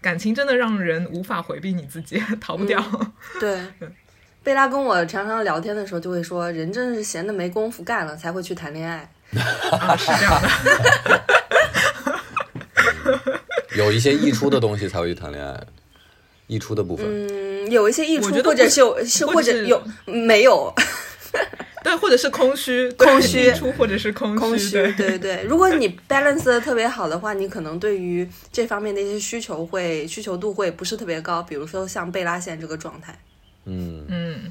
[0.00, 2.82] 感情真的让人无法回避你自己， 逃不掉。
[3.40, 3.58] 对。
[4.44, 8.98] 贝拉跟我常常聊天的时候就会说，人真的是闲的没工夫干了才会去谈恋爱。
[9.72, 10.48] 啊，是这样的。
[13.76, 15.60] 有一些溢出的东西才会去谈恋爱，
[16.46, 17.04] 溢出的部分。
[17.06, 20.72] 嗯，有一些溢出或者是有是或者是或者有没有
[21.88, 25.42] 对，或者是空虚， 空虚或者是空虚，空虚，对对对。
[25.44, 33.18] 如果你 balance 的特别好的话，你可能对于这方面的一些需求会需求度会不是特别高，比如说像贝拉现在这个状态。
[33.64, 34.50] 嗯，嗯，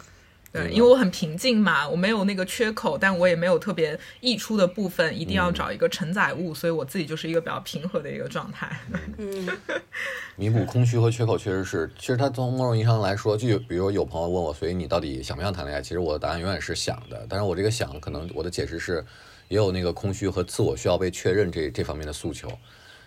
[0.53, 8.79] 对，因为我很平静嘛，我没有那个缺口，但我也没有特别溢出的部分，一定要找一个承载物，所以我自己就是一个比较平和的一个状态。
[9.17, 9.47] 嗯
[10.38, 15.81] 弥补空虚和缺口确实是，其实它从某种意义上来说，就比如有朋友问我，所以你到底想不想谈恋爱？
[15.81, 19.03] 其实我的答案永远是想的，但是我这个想，可能我的解释是，
[19.49, 22.49] 也有那个空虚和自我需要被确认这这方面的诉求。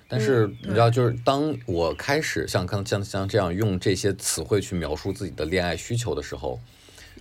[0.09, 6.61] 但是你知道，就是当我开始像刚像像这样用这些词汇去描述自己的恋爱需求的时候，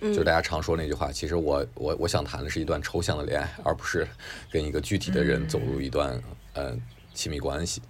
[0.00, 4.08] 就是大家常说那句话，其实我我我想谈的是一段抽象的恋爱，而不是
[4.50, 6.18] 跟一个具体的人走入一段
[6.54, 6.74] 呃
[7.12, 7.82] 亲密关系。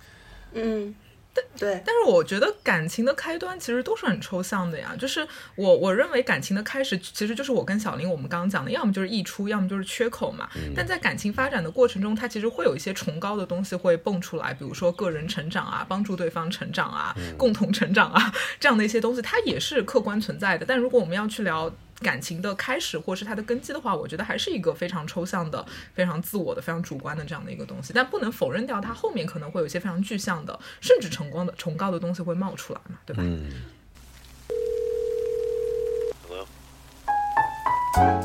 [0.53, 0.93] 嗯，
[1.33, 1.81] 但对。
[1.87, 10.51] 但是我觉得感情的开端其实都是很抽象的呀，就是我我认为感情的开始其实就是我跟小林我们刚刚讲的，要么就是溢出，要么就是缺口嘛。
[10.75, 20.67] 但在感情发展的过程中，它其实会有一些崇高的东西会蹦出来，比如说个人成长啊，帮助对方成长啊，共同成长啊这样的一些东西，它也是客观存在的。
[20.67, 21.73] 但如果我们要去聊。
[22.01, 27.93] 感情的开始或是它的根基的话，我觉得还是一个非常抽象的、非常自我的、非常主观的这样的一个东西。
[27.95, 33.23] 但不能否认掉它后面可能会有一些非常具象的，甚至崇光的、崇高的东西会冒出来嘛，对吧？
[33.25, 33.51] 嗯。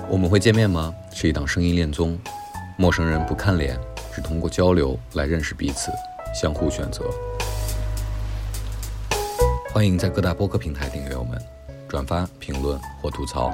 [0.08, 0.94] 我们会见面吗？
[1.12, 2.18] 是一档声音恋综，
[2.78, 3.78] 陌生人不看脸，
[4.14, 5.92] 只通过交流来认识彼此，
[6.40, 7.10] 相互选择。
[9.74, 11.55] 欢迎在各大播客平台订阅我们。
[11.88, 13.54] 转发、评论或吐槽，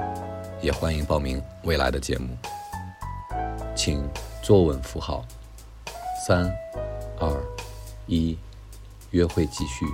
[0.60, 2.28] 也欢迎报名未来的节目。
[3.74, 4.08] 请
[4.42, 5.24] 坐稳扶好，
[6.26, 6.52] 三、
[7.18, 7.30] 二、
[8.06, 8.36] 一，
[9.10, 9.84] 约会继续。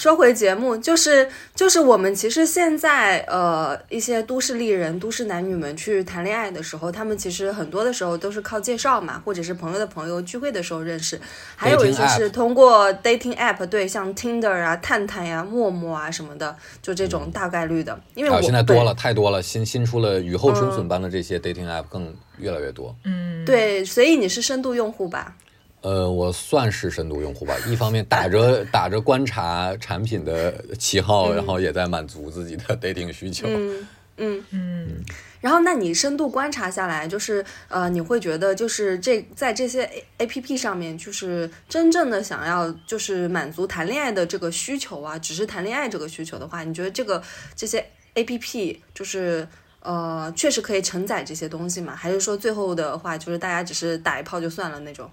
[0.00, 11.20] 说回节目，就是就是我们其实现在呃一些都市丽人、都市男女们去谈恋爱的时候，他们其实很多的时候都是靠介绍嘛，或者是朋友的朋友聚会的时候认识，
[11.54, 18.00] 还有一些是通过 dating app，对，像 Tinder 啊、探探呀、陌陌啊什么的，就这种大概率的。
[18.14, 22.96] 因为我现在多了太多了，新新出了雨后春笋般的这些 dating app 更越来越多。
[23.04, 25.36] 嗯，对，所以你是深度用户吧？
[25.82, 27.56] 呃，我算是深度用户吧。
[27.68, 33.46] 一方面打着打着观察产品的旗号，然后也在满足自己的 dating 需求。
[33.48, 33.88] 嗯
[34.18, 35.04] 嗯嗯。
[35.40, 47.22] 然后，那你深度观察下来，就是呃，你会觉得就是这在这些 A A P P 上面，就是真正的想要就是满足谈恋爱的这个需求啊，只是谈恋爱这个需求的话，你觉得这个
[47.56, 49.48] 这些 A P P 就是
[49.80, 51.96] 呃，确实可以承载这些东西嘛？
[51.96, 55.10] 还是说最后的话就是大家只是打一炮就算了那种？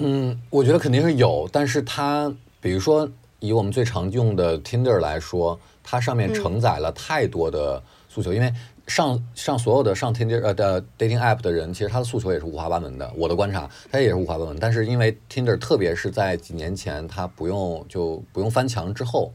[0.00, 3.08] 嗯，我觉得肯定是有，但是它，比如说
[3.40, 8.52] 以我们最常用的 Tinder 来说，它上面承载了太多的诉求，因为
[8.86, 13.12] 上上所有的上 Tinder 呃的 dating app 的人，其实他的诉求也是五花八门的。
[13.16, 19.32] 我的观察，他也是五花八门，但是因为 Tinder 特别是在几年前，他不用就不用翻墙之后，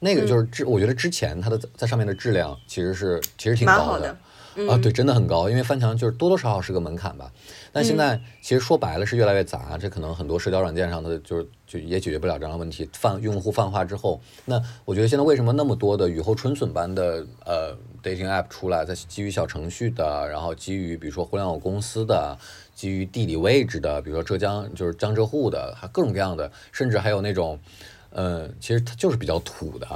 [0.00, 4.16] 那个就是之，我觉得之前它的在上面的质量其实是其实挺高的。
[4.66, 7.30] 啊，对，真的很高，因为翻墙就是多多少少是个门槛吧。
[7.72, 12.88] 但现在其实说白了是越来越杂，这可能很多社交软件上的就是就也解决不了这样的问题。
[12.94, 22.36] 泛用户泛化之后，那我觉得现在为什么那么多的雨后春笋般的呃 dating app 出来，在基于小程序的，然后基于比如说互联网公司的，
[22.74, 27.58] 基于地理位置的，比如说浙江就是江浙沪的，还各种各样的，甚至还有那种，
[28.10, 29.86] 嗯，其实它就是比较土的。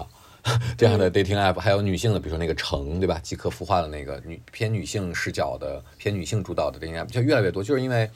[0.77, 3.21] 这样的 dating app 还有女性的，比如说那个橙，对吧？
[3.23, 8.11] 即刻孵化的那个女偏女性视角的、偏女性主导的 dating app 就越来越多，就是因为，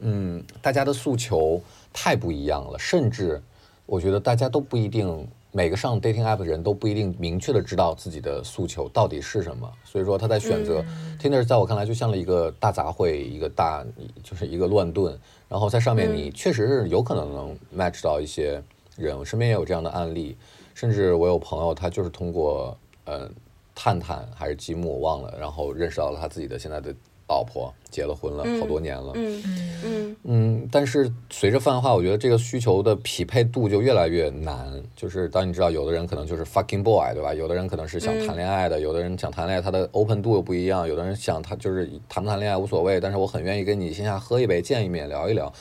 [0.00, 3.42] 嗯，大家的诉求太不一样了，甚至
[3.84, 10.82] 我觉得大家都不一定每个上 dating app 的人都不一定明确的知道自己的诉求到底是什么，所以说他在选择
[11.20, 13.84] Tinder，在我看来就像了一个大杂烩，一个大
[14.22, 18.62] 就是一个乱炖，然后在上面你确实是有可能能 match 到一些
[18.96, 20.38] 人，我身边也有这样的案例。
[20.80, 23.28] 甚至我有朋友，他就是通过呃
[23.74, 26.90] 探探还是积木，我忘了，然后认识到了他自己的现在的
[27.28, 29.12] 老婆，结了婚了，好多年了。
[29.14, 29.42] 嗯
[29.84, 30.68] 嗯嗯。
[30.72, 34.82] 但是随着泛化，我觉得这个需求的匹配度就越来越难。
[34.96, 37.34] 就是当你知道，有的人可能就是 fucking boy，对吧？
[37.34, 40.88] 有的人可能是想谈恋爱的，有的人想谈恋爱，他的 open 度又不一样。
[40.88, 45.52] 有的人想他就是谈不谈恋爱无所谓，但是我很愿意跟你线下喝一杯，见一面，聊一聊，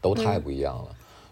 [0.00, 0.88] 都太不一样了。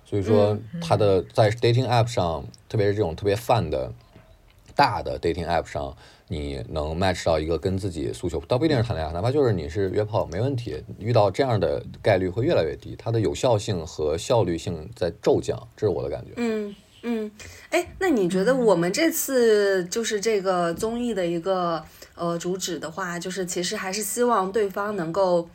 [0.09, 3.93] 所以说，它的在 dating app 上，特别是这种特别泛的、
[4.75, 5.95] 大的 dating app 上，
[6.29, 10.83] 你能 match 到一个跟自己诉求，倒不一定是谈恋爱，哪怕就是你是约炮，没问题。
[10.99, 16.33] 遇到这样的概率会越来越低，它的有效性和效率性在骤降，这是我的感觉。
[16.37, 17.31] 嗯嗯，
[17.69, 25.51] 哎，那你觉得我们这次就是这个综艺的一个呃主旨的话，就是其实还是希望对方能够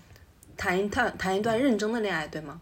[0.56, 2.62] 谈一谈谈一段认真的恋爱，对吗？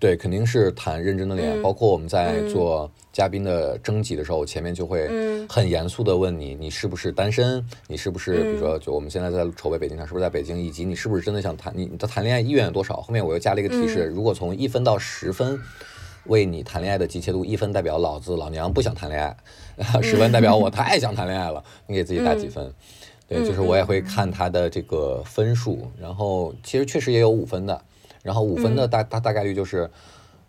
[0.00, 1.62] 对，肯定是谈认真的恋爱。
[1.62, 5.06] 包括我们在做嘉宾的征集的时候，前面就会
[5.46, 7.62] 很严肃的问你：你是不是单身？
[7.86, 10.58] 你是不是比如说，就我们现在在筹备北京场，是不是在北京？
[10.58, 11.70] 以及你是不是真的想谈？
[11.76, 12.96] 你的谈恋爱意愿有多少？
[13.02, 15.60] 后面我又加了一个提示：如果从一分到十分，
[16.24, 21.62] 为你谈恋爱的急切度，一分代表老子老娘不想谈恋爱，十分代表我 太想谈恋爱了。
[21.86, 22.72] 你给自己打几分？
[23.28, 25.90] 对，就是我也会看他的这个分数。
[26.00, 27.84] 然后其实确实也有五分的。
[28.22, 29.90] 然后五分的大大大概率就是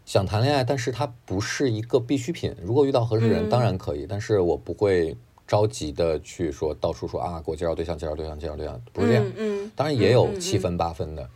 [0.06, 2.56] 想谈恋爱，但是它不是一个必需品。
[2.62, 5.16] 如果遇到合适人，当然可以，但是我不会
[5.48, 9.24] 着急的去说到处说啊，给我介绍对象，介绍对象，介绍对象，不是这样。
[9.38, 9.72] 嗯嗯。
[9.76, 11.30] 当然也有七分八分的，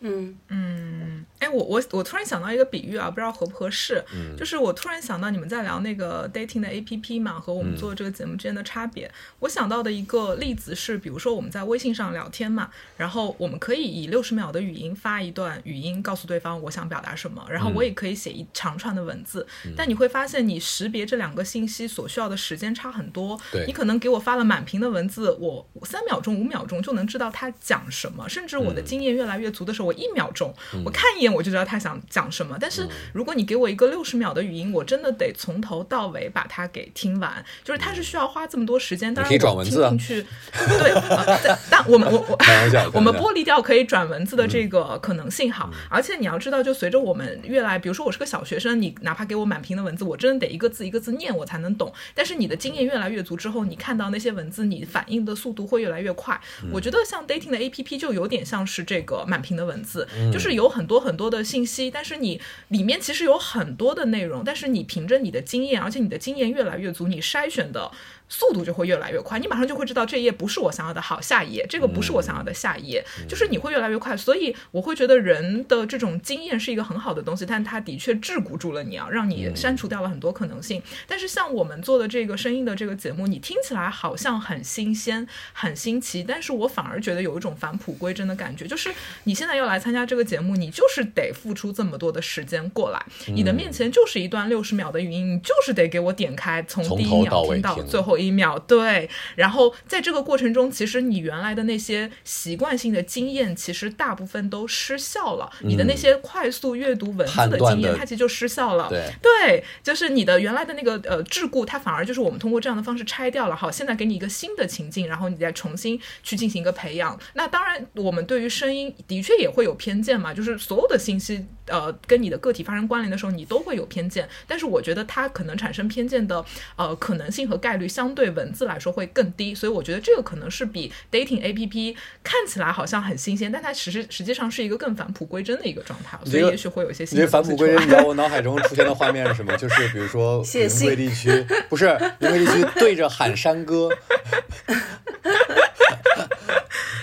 [0.00, 0.36] 嗯。
[0.48, 4.02] 嗯，哎，我我我突然想到一个比喻啊，不知道合不合适。
[4.12, 9.10] 嗯就是我突然想到你们在聊那个 dating 的 A P P 嘛，和我们嗯做这个节目之间的差别。
[9.38, 19.46] 我想到的一个例子是，比如说我们在微信上聊天嘛，然后我们可以以六十秒的语音发一段语音，告诉对方我想表达什么，然后我也可以写一长串的文字。
[19.64, 23.38] 嗯但你会发现，你识别这两个信息所需要的时间差很多。
[23.52, 32.56] 对你可能给我发了满屏的文字，我三秒钟、五秒钟就能知道他讲什么，甚至我的嗯经验越来越足的时候，我一秒钟我看一眼我就知道他想讲什么。
[32.60, 39.14] 但嗯是如果你给我一个六十秒的语音，我真的得从头到尾把它给听完，就是它是需要花这么多时间。
[39.14, 42.36] 当然可以转我文字啊听进去， 对，呃但但我们我我
[42.94, 51.92] 我们剥离掉可以转文字的这个可能性好，而且你要知道，就随着我们越来，比如说我是个小学生，你哪怕给我满屏的文字，我真的得一个字一个字念我才能懂。
[52.14, 56.40] 但是你的经验越来越足之后，你看到那些文字，你反应的速度会越来越快。
[56.72, 67.90] 我觉得像 dating 的 A P P 就有点像是这个满屏的文字，就是有很多很多的信息，但是你里面其实有很多的内容，但是你凭着你的经验，而且你的经验越来越足，你筛选的。
[68.28, 74.16] 速度就会越来越快，你马上就会知道这一页不是我想要的，好，下一页，这个不是我想要的，下一页，就是你会越来越快。
[74.16, 80.82] 所以我会觉得人的这种经验是一个很好的东西，但它的确桎梏住了你啊，让你删除掉了很多可能性。
[81.06, 88.92] 但是像我们做的这个声音的这个节目，你听起来好像很新鲜、很新奇，但是我反而觉得有一种返璞归真的感觉，就是
[89.24, 99.08] 你现在要来参加这个节目，你就是得付出这么多的时间过来，你的面前就是一段六十秒的语音，你就是得给我点开，从第一秒听到最后一秒，对。
[99.34, 105.50] 然后在这个过程中，其实你原来的那些习惯性的经验，其实大部分都失效了。
[105.60, 108.88] 你的那些快速阅读文字的经验，它其实就失效了。
[108.88, 113.56] 对对，就是你的原来的那个呃桎梏，它反而就是我们通过这样的方式拆掉了。
[113.56, 117.18] 好，现在给你一个新的情境，然后你再重新去进行一个培养。
[117.34, 124.28] 那当然，我们对于声音的确也会有偏见嘛，就是所有的信息呃跟你的个体发生关联的时候，你都会有偏见。
[124.46, 126.44] 但是我觉得它可能产生偏见的
[126.76, 139.54] 呃可能性和概率相对文字来说会更低，所以我觉得这个可能是比 dating A P P 看起来好像很新鲜，但它实实实际上是一个更返璞归真的一个状态，所以这个也许会有一些你这新的返璞归真，你知道我脑海中出现的画面是什么？
[139.58, 141.86] 就是比如说云贵地区，不是
[142.20, 143.88] 云贵地区对着喊山歌，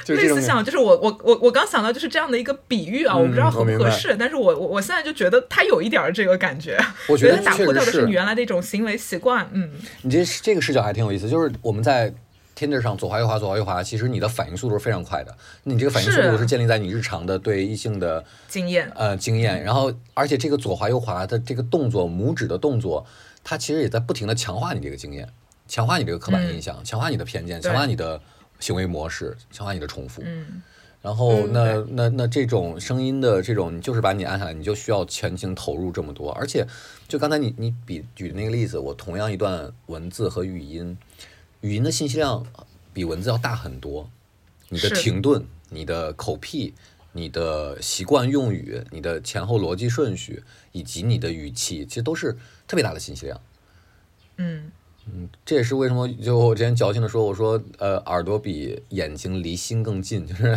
[0.13, 6.77] 类似像，就是我我我我刚想到就是这样的一个比喻啊，我不知道合不合适，但是我我我现在就觉得它有一点儿这个感觉，
[7.07, 9.69] 我觉得打破掉的是你原来的一种行为习惯，嗯，
[10.01, 12.13] 你这这个视角还挺有意思，就是我们在
[12.55, 15.35] Tinder 上左滑右滑左滑右滑，其实你的反应速度是非常快的。
[15.63, 23.05] 你这个反应速度是是建立在你日常的对异性的经验，呃经验，然后而且这个左滑右滑的这个动作，拇指的动作，
[23.43, 25.27] 它其实也在不停的强化你这个经验，
[25.67, 28.21] 强化你这个刻板印象，强化你的偏见，强化你的
[28.63, 30.21] 行为模式，强化你的重复。
[30.25, 30.61] 嗯，
[31.01, 36.31] 然后嗯那、那那这种声音的这种，你就是把你按下来，你就需要全情投入这么多。
[36.31, 36.65] 而且，
[37.05, 40.97] 就刚才你你比举的那个例子，我同样一段文字和语音，
[41.59, 42.45] 语音的信息量
[42.93, 44.09] 比文字要大很多。
[44.69, 46.73] 你的停顿、你的口癖、
[47.11, 50.41] 你的习惯用语、你的前后逻辑顺序，
[50.71, 53.41] 以及你的语气，其实都是特别大的信息量。
[54.37, 54.71] 嗯，
[55.45, 60.55] 这也是为什么，就我之前矫情的说，我说，呃，耳朵比眼睛离心更近， 就是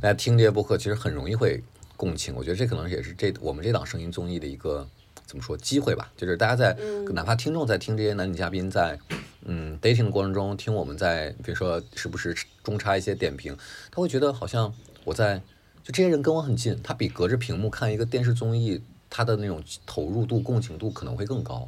[0.00, 1.62] 大家听这些播客，其实很容易会
[1.96, 2.34] 共情。
[2.34, 4.86] 我觉得这可能也是这我们这档声音综艺的一个
[5.26, 6.76] 怎么说机会吧，就是大家在，
[7.12, 8.98] 哪怕听众在听这些男女嘉宾在，
[9.44, 13.56] 嗯，dating 的过程中听我们在，比如说时不时中插一些点评，
[13.90, 15.38] 他会觉得好像我在，
[15.82, 21.66] 就这些人跟我很近，他比隔着屏幕看一个电视综艺，他的那种投入度、共情度可能会更高。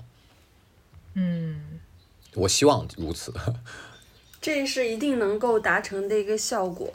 [1.15, 1.81] 嗯，
[2.35, 3.33] 我希望如此。
[4.41, 6.93] 这是一定能够达成的一个效果。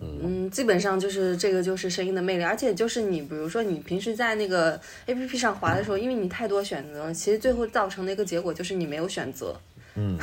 [0.00, 9.58] 嗯，基本上就是这个就是声音的魅力，而且就是你比如说你平时在那个 A P P 上滑的时候，因为你太多选择了，其实最后造成的一个结果就是你没有选择。
[9.96, 10.18] 嗯。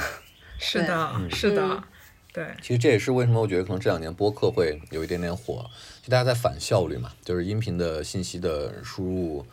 [0.63, 1.83] 是的，是的，嗯
[2.31, 5.65] 对，其实这也是为什么我觉得可能这两年播客会有一点点火，
[6.03, 9.43] 就大家在反效率嘛，就是音频的信息的输入、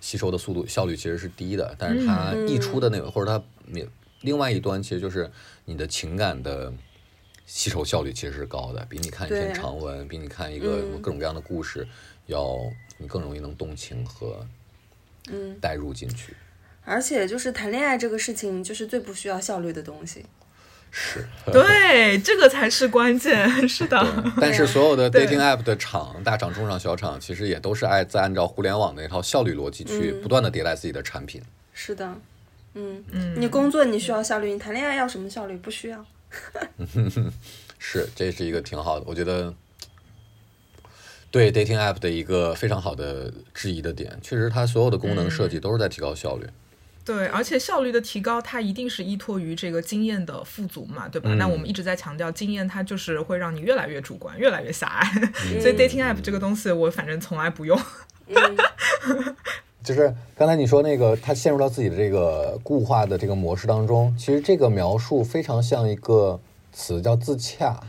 [0.00, 3.40] 吸收的速度效率其实是低的，但是它溢出的那个、或者它
[4.22, 5.30] 另另外一端其实就是
[5.64, 6.72] 你的情感的
[7.46, 11.86] 吸收效率其实是高的，比你看一篇长文，比你看一个嗯各种各样的故事，
[12.26, 12.58] 要
[12.96, 14.46] 你更容易能动情和
[15.30, 16.34] 嗯，带入进去。
[16.84, 20.24] 而且就是谈恋爱这个事情，就是最不需要效率的东西。
[20.92, 31.40] 是，对，这个才是关键，是的，但是所有的 dating app 的厂，大厂、中厂、小厂，其实也都是爱在按照互联网的一套效率逻辑去嗯不断的迭代自己的产品。
[31.72, 32.12] 是的，
[32.74, 35.56] 嗯嗯，你工作你需要效率，你谈恋爱要什么效率？
[35.56, 36.04] 不需要。
[37.78, 39.52] 是，这是一个挺好的，我觉得
[41.30, 44.18] 对 dating app 的一个非常好的质疑的点。
[44.22, 46.46] 确实，它所有的功能设计都是在提高效率。
[47.04, 51.30] 对，而且效率的提高，它一定是依托于这个经验的富足嘛，对吧？
[51.32, 55.10] 嗯那我们一直在强调，经验它就是会让你越来越主观，越来越狭隘。
[55.58, 57.76] 所以 dating app 这个东西，我反正从来不用。
[58.28, 59.36] 嗯
[59.82, 66.38] 就是刚才你说那个，他陷入到自己的这个固化的这个模式当中，其实这个描述非常像一个
[66.72, 67.80] 词叫自洽。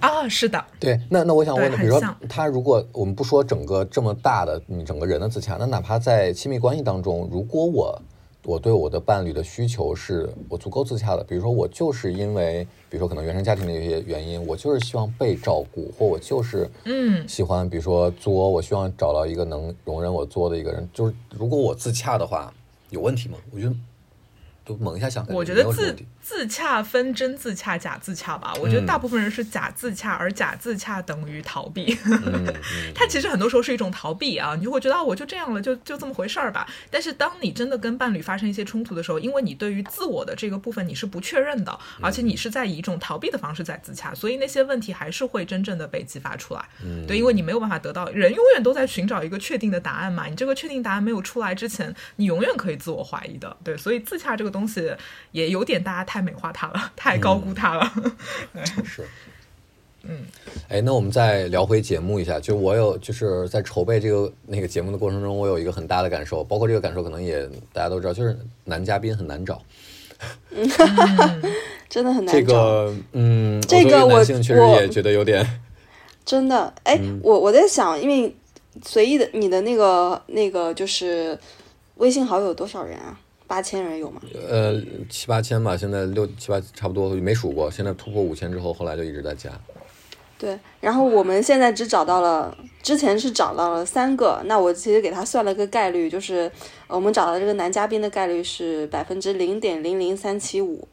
[0.00, 8.02] 啊，是的，对，那那我想问的，比如说他如果我们不说整个这么大的你整个人的自洽，那哪怕在亲密关系当中，如果我
[8.44, 17.26] 我对我的伴侣的需求是我足够自洽的，比如说我就是因为，比如说可能原生家庭的一些原因，我就是希望被照顾，或我就是嗯。
[17.26, 22.52] 喜欢，比如说作，我希望找到一个能容忍我作的一个人，就是如果我自洽的话，
[22.90, 23.38] 有问题吗？
[23.50, 23.74] 我觉得
[24.64, 28.54] 都猛一下想，我觉得自没有什么问题自洽分真自洽、假自洽吧。
[28.58, 31.94] 我觉得大部分人是假自洽，而假自洽等于逃避。
[32.06, 32.54] 嗯嗯
[32.96, 36.66] 它其实很多时候是一种逃避啊，你就会觉得啊，我就这样了，就就这么回事儿吧。
[36.90, 46.64] 但是当你真的跟伴侣发生一些冲突的时候，因为你对于自我的这个部分你是不确认的，而且你是在以一种逃避的方式在自洽，所以那些问题还是会真正的被激发出来。
[46.82, 50.24] 嗯对，因为你没有办法得到，人永远都在寻找一个确定的答案嘛。
[50.24, 53.54] 你这个确定答案没有出来之前，你永远可以自我怀疑的。
[53.62, 54.90] 对，所以自洽这个东西
[55.32, 57.92] 也有点大家太美化他了， 太高估他了。
[58.86, 59.04] 是，
[60.04, 60.20] 嗯，
[60.68, 69.60] 哎，那我们再聊回节目一下，就我有就是在筹备这个那个节目的过程中，我有一个很大的感受，包括这个感受可能也大家都知道，就是男嘉宾很难找。
[71.90, 72.42] 真的很难找这。
[72.44, 75.44] 个，嗯，这个我确实也觉得有点，
[76.24, 78.32] 真的，哎，嗯我我在想，因为
[78.84, 81.36] 随意的你的那个那个就是
[81.96, 83.18] 微信好友多少人啊？
[83.46, 84.20] 八千人有吗？
[84.48, 87.70] 呃，七八千吧，现在六七八差不多，没数过。
[87.70, 89.50] 现在突破五千之后，后来就一直在加。
[90.36, 96.50] 对，然后我们现在只找到了，之前是找到了三个，那我其实给他算了个概率，就是
[96.88, 100.86] 呃我们找到这个男嘉宾的概率是百分之零点零零三七五，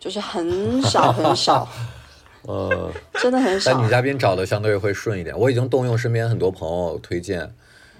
[0.00, 1.66] 就是很少很少，
[2.42, 3.88] 呃，真的很少但女。
[3.88, 5.38] 嘉宾找的相对会顺一点。
[5.38, 7.50] 我已经动用身边很多朋友推荐，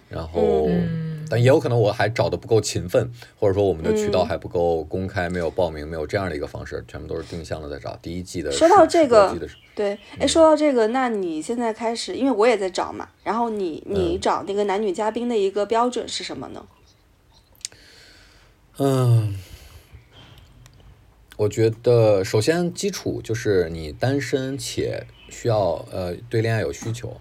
[0.08, 7.96] 然后，嗯但也有可能我还找的不够勤奋，或者说我们的渠道嗯还不够公开，没有报名，没有这样的一个方式，全部都是定向的在找。
[8.02, 9.36] 第一季的说到这个
[9.74, 16.66] 对，哎，说到这个，那你现在开始，因为我也在找嘛，然后你你嗯找那个男女嘉宾的一个标准是什么呢？
[18.78, 19.34] 嗯，
[21.36, 27.20] 我觉得首先基础就是你单身且需要呃对恋爱有需求。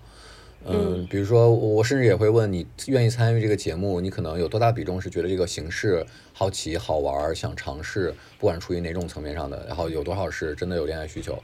[0.69, 11.37] 嗯，比如说我甚至也会问你愿意参与这个节目，你可能有多大比重是觉得这个形式好奇、好玩、想尝试，不管出于哪种层面上的，然后有多少是真的有恋爱需求。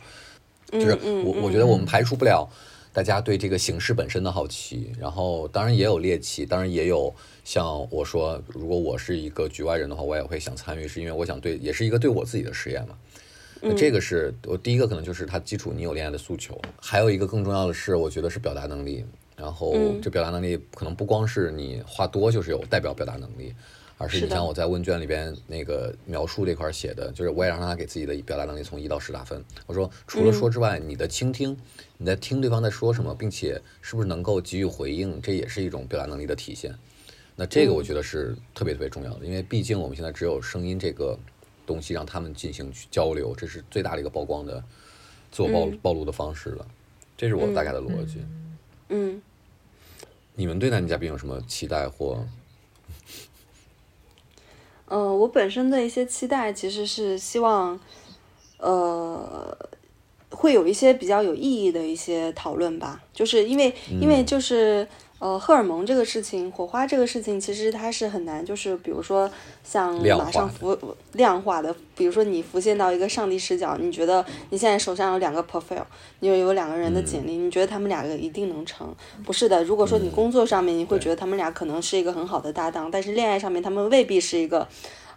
[0.71, 2.49] 就是我我觉得我们排除不了
[2.91, 7.13] 大家对这个形式本身的好奇，然后当然也有猎奇，当然也有
[7.43, 12.95] 像我说，如果我是一个局外人的话，我也会想参与，是因为我想对，也是一个对我自己的实验嘛。
[13.65, 19.05] 那这个是我第一个，可能就是它基础你有恋爱的诉求，还有一个更重要的是，我觉得是表达能力。
[19.35, 23.53] 然后嗯这表达能力可能不光是你话多就是有代表表达能力，
[23.97, 29.43] 而是你像我在问卷里边那个描述这块儿写的，就是我也让他给自己的表达能力从一到十打分。
[29.65, 31.57] 我说除了说之外，你的倾听，
[31.97, 36.73] 你在听对方在说什么，并且是不是能够给予回应，这也是一种表达能力的体现。
[37.35, 41.17] 那这个我觉得是特别特别重要的，因为毕竟我们现在只有声音这个
[41.65, 44.63] 东西让他们进行去交流，这是最大的一个曝光的
[45.31, 46.67] 自我暴、嗯暴露的方式了。
[47.15, 48.23] 这是我大概的逻辑。
[48.89, 49.21] 嗯，
[50.35, 52.25] 你们对男女嘉宾有什么期待或？
[54.85, 57.79] 呃，我本身的一些期待其实是希望，
[58.57, 59.57] 呃，
[60.29, 64.87] 会有一些比较有意义的一些讨论吧，就是因为因为就是。
[65.23, 69.31] 呃，荷尔蒙这个事情，火花这个事情，其实它是很难，就是比如说
[69.63, 70.77] 像马上浮
[71.13, 75.85] 量化的，比如说你浮现到一个上帝视角，你觉得你现在手上有两个 profile，
[76.19, 78.93] 你有有两个人的简历，你觉得他们两个一定能成？
[79.23, 84.67] 不是的，如果说你工作上面你会觉得他们俩可能是一个很好的搭档，但是恋爱上面他们未必是一个。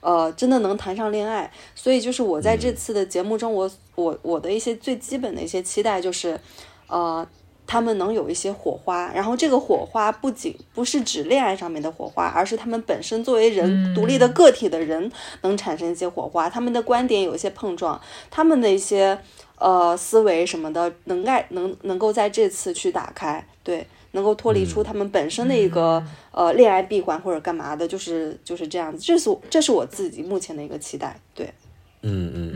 [0.02, 6.38] 呃，真的能谈上恋爱，所以就是我在这次的节目中，我我我的一些最基本的一些期待就是，
[6.86, 7.26] 呃，
[7.67, 15.11] 他们能有一些火花，然后这个火花不仅不是指恋爱上面的火花，而是他们本身作为人、独立的个体的人
[15.43, 18.01] 能产生一些火花，他们的观点有一些碰撞，
[18.31, 19.19] 他们的一些
[19.59, 23.87] 呃思维什么的能盖能能够在这次去打开，对。
[24.12, 28.99] 能够脱离出他们本身的一个、呃恋爱闭环或者干嘛的，就是就是这样子。
[28.99, 31.21] 这是我这是我自己目前的一个期待。
[31.35, 31.53] 对，
[32.01, 32.55] 嗯嗯嗯，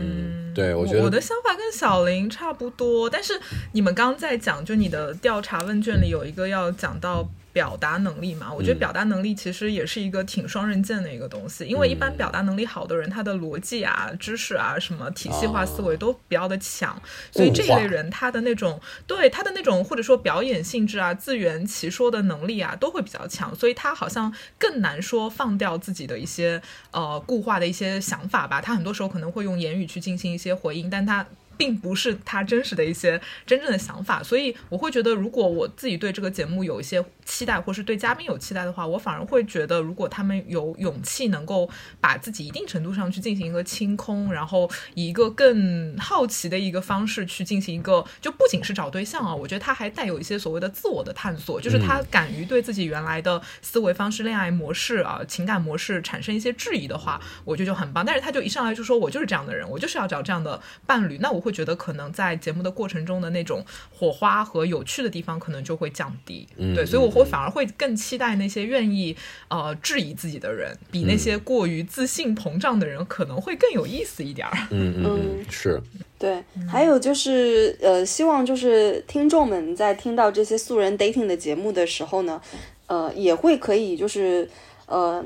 [0.53, 3.39] 对我我觉得我的想法跟小林差不多，但是
[3.71, 28.61] 你们刚刚在讲，就你的调查问卷里有一个要讲到表达能力嘛，我觉得嗯表达能力其实也是一个挺双刃剑的一个东西，因为一般嗯表达能力好的人，他的逻辑啊、知识啊、什么体系化啊思维都比较的强，所以这一类人他的那种对他的那种或者说表演性质啊、自圆其说的能力啊，都会比较强，所以他好像更难说放掉自己的一些呃固化的一些想法吧。
[28.61, 31.25] 他很多时候可能会用言语去进行一些回应，但他。
[31.61, 58.03] 并不是他真实的一些真正的想法，所以我会觉得，如果我自己对这个节目有一些期待，或是对嘉宾有期待的话，我反而会觉得，如果他们有勇气能够把自己一定程度上去进行一个清空，然后以一个更好奇的一个方式去进行一个，就不仅是找对象啊，我觉得他还带有一些所谓的自我的探索，就是他敢于对自己原来的思维方式、恋爱模式啊、情感模式产生一些质疑的话，我觉得就很棒。
[58.03, 66.47] 但是他就一上来就说我就是这样的人，我就是要找这样的伴侣，那我会觉得可能在节目的过程中的那种火花和有趣的地方可能就会降低。
[66.57, 69.15] 嗯对，所以我会反而会更期待那些愿意
[69.49, 74.67] 呃质疑自己的人，比那些过于自信膨胀的人可能会更有意思一点儿。
[74.71, 75.81] 嗯嗯嗯是
[76.17, 82.39] 对，还有就是呃，希望就是听众们在听到这些素人 dating 的节目的时候呢，
[82.85, 84.47] 呃，也会可以就是
[84.85, 85.25] 呃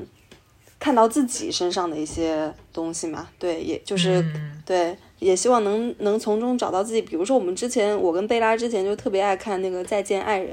[0.78, 3.28] 看到自己身上的一些东西嘛。
[3.38, 4.96] 对，也就是、嗯对，
[5.26, 7.02] 也希望能能从中找到自己。
[7.02, 10.50] 比如说我们之前，我跟贝拉之前就特别爱看那个《再见爱人》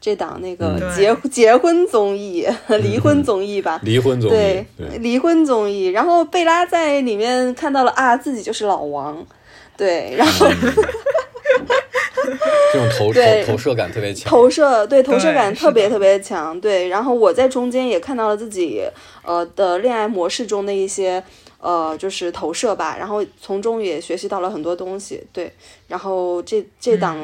[0.00, 2.46] 这档那个嗯结、结婚综艺、
[2.80, 3.80] 离婚综艺吧。
[3.82, 9.26] 离婚综艺对，对离婚综艺，然后贝拉在里面看到了啊，自己就是老王，
[9.76, 10.46] 对，然后
[12.72, 14.30] 这种投对投投射感特别强。
[14.30, 18.82] 投射对投射感特别特别强，对，然后我在中间也看到了自己
[19.22, 21.22] 呃的恋爱模式中的一些
[21.64, 25.50] 呃就是投射吧，然后从中也学习到了很多东西，对，
[25.88, 27.18] 然后这这档、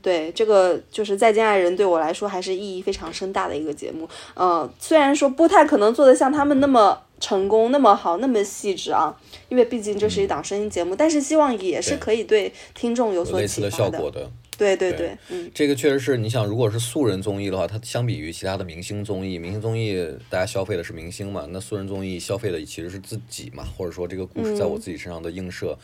[0.00, 9.14] 对这个就是再见爱人对我来说还是意义非常深大的一个节目，呃，虽然说不太可能做得像他们那么成功、那么好、那么细致啊，
[9.48, 14.30] 因为毕竟这是一档声音节目，但是希望也是可以对听众有所启发效果的，
[14.60, 19.96] 对对对对，嗯这个确实是你想，如果是素人综艺的话，它相比于其他的明星综艺，明星综艺
[20.28, 25.78] 大家消费的是明星嘛，那素人综艺消费的其实是自己嘛，或者说这个故事在我自己身上的映射。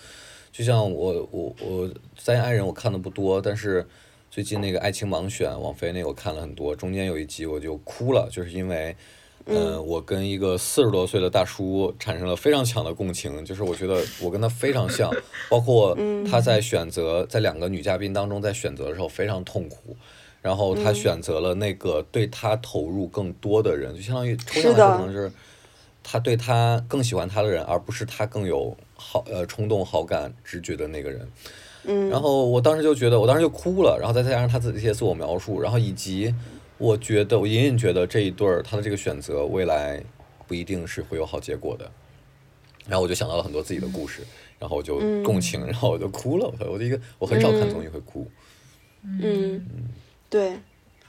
[0.52, 3.86] 就像我我我《再见爱人》我看的不多，但是
[4.30, 8.94] 最近那个《爱情盲选》网飞那个我看了很多，中间有一集我就哭了，就是因为。
[9.46, 15.08] 呃，我跟一个四十多岁的大叔产生了非常强的共情，就是我觉得我跟他非常像，
[15.48, 15.96] 包括
[16.28, 19.96] 他在选择在两个女嘉宾当中在选择的时候非常痛苦，
[20.42, 25.32] 然后他选择了那个对他投入更多的人，就相当于抽象来说可能是
[26.02, 31.28] 他对他更喜欢他的人，而不是他更有好呃冲动好感直觉的那个人。
[31.84, 36.34] 嗯，然后我当时就觉得，我当时就哭了，然后再加上他自己一些自我描述，然后以及
[36.78, 40.02] 我觉得，我隐隐觉得这一对儿他的这个选择未来
[40.46, 41.90] 不一定是会有好结果的。
[42.86, 44.22] 然后我就想到了很多自己的故事，
[44.60, 46.52] 然后我就共情，然后我就哭了。
[46.60, 48.30] 我我的一个我很少看综艺会哭，
[49.02, 49.60] 嗯，
[50.30, 50.56] 对，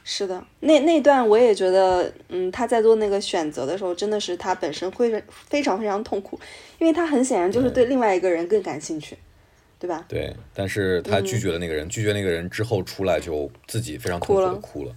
[0.04, 6.40] 是的，那那段我也觉得，嗯，他在做那个选择的时候，真的是他本身会非常非常痛苦，
[6.80, 9.16] 因为他很显然就是对另外一个人更感兴趣，
[9.78, 10.04] 对吧？
[10.08, 10.36] 对。
[10.56, 14.96] 但是他拒绝了那个人，拒绝那个人之后出来就自己非常痛苦的哭了哭了。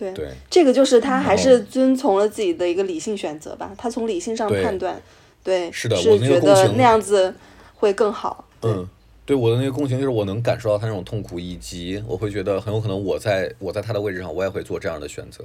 [0.00, 0.30] 对，对。
[0.48, 5.00] 这个就是他还是遵从了自己的一个理性选择吧，他从理性上判断，
[5.44, 7.34] 对，是的我觉得那样子
[7.76, 8.88] 会更好，嗯，
[9.26, 15.44] 对我的那个共情就是我能感受到他那种痛苦，以及我会觉得很有可能我在我在他的位置上，我也会做这样的选择。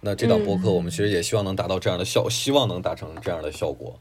[0.00, 3.96] 那这档播客，我们其实也希望能达到这样的效，希望能达成这样的效果，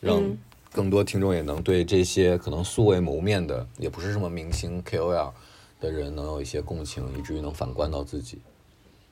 [0.00, 0.36] 让嗯。
[0.72, 5.30] 更多听众也能对这些可能素未谋面的，也不是什么明星 KOL
[5.80, 8.38] 的人，能有一些共情，以至于能反观到自己。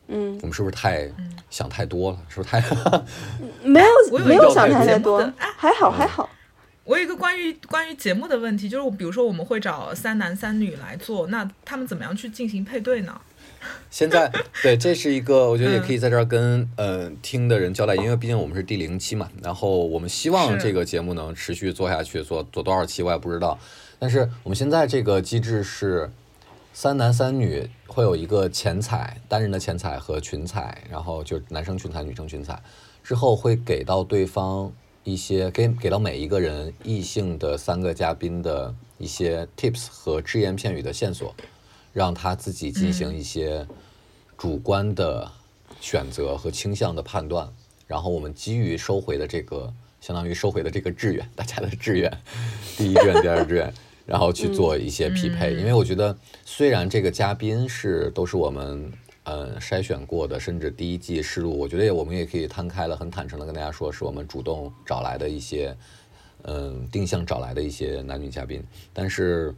[0.09, 1.11] 嗯，我们是不是太
[1.51, 2.19] 想太多了？
[2.29, 2.61] 是不是太？
[3.65, 6.29] 没有我有没有一个想太太多节目的，还好还好，
[6.85, 13.19] 我有一个关于关于节目的问题，就是比如说我们会找三男三女来做，那他们怎么样去进行配对呢？
[13.89, 14.31] 现在
[14.63, 23.59] 对，这是一个我觉得也嗯可以在这儿跟呃听的人交代，因为毕竟我们是第零期嘛，然后我们希望这个节目能持续做下去，做做多少期我也不知道，
[23.99, 26.11] 但是我们现在这个机制是
[26.77, 32.61] 三男三女，会有一个前彩，单人的前彩和群彩，然后就男生群彩、女生群彩，
[33.05, 34.72] 之后会给到对方
[35.05, 41.33] 一些给给到每一个人异性的三个嘉宾的一些 tips 和只言片语的线索，
[41.93, 43.68] 让他自己进行一些、
[44.37, 45.31] 主观的
[45.81, 47.49] 选择和倾向的判断，
[47.87, 52.18] 然后我们基于收回的这个，相当于收回的这个志愿，大家的志愿，
[52.77, 53.72] 第一志愿、第二志愿，
[54.07, 55.55] 然后去做一些匹配。
[55.55, 58.93] 因为我觉得，虽然这个嘉宾是都是我们
[59.25, 65.77] 呃筛选过的，甚至第一季试录，我觉得我们也可以摊开了，很坦诚的跟大家说，是我们主动找来的一些，
[66.43, 69.55] 嗯，定向找来的一些男女嘉宾，但是。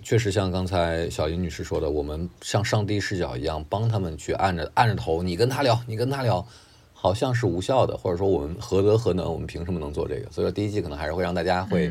[0.00, 6.46] 确实像刚才小林女士说的，我们像上帝视角一样帮他们去按着按着头，你跟他聊，你跟他聊，
[6.94, 10.30] 好像是无效的，或者说我们何德何能，我们凭什么能做这个？
[10.30, 11.90] 所以说第一季可能还是会让大家会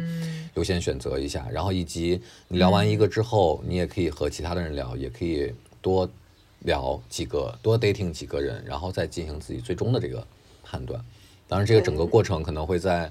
[0.58, 6.10] 优先选择一下，然后以及你聊完一个之后，你也可以和其他的人聊，也可以多
[6.66, 10.26] 聊几个，多 dating 几个人，然后再进行自己最终的这个
[10.64, 11.00] 判断。
[11.48, 13.10] 当然，这个整个过程可能会在。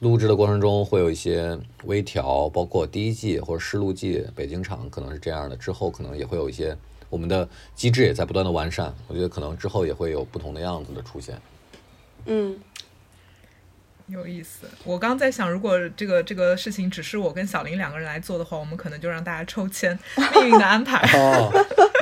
[0.00, 6.76] 录制的过程中会有一些微调，包括第一季或者试录季北京场可能是这样的，之后可能也会有一些
[7.08, 11.40] 我们的机制也在不断的完善，我觉得可能之后也会有不同的样子的出现。
[12.26, 12.58] 嗯。
[14.08, 19.98] 有意思，我刚在想，如果这个这个事情只是我跟小林两个人来做的话，我们可能就让大家抽签，
[20.34, 20.98] 命运的安排。
[21.18, 21.50] 哦，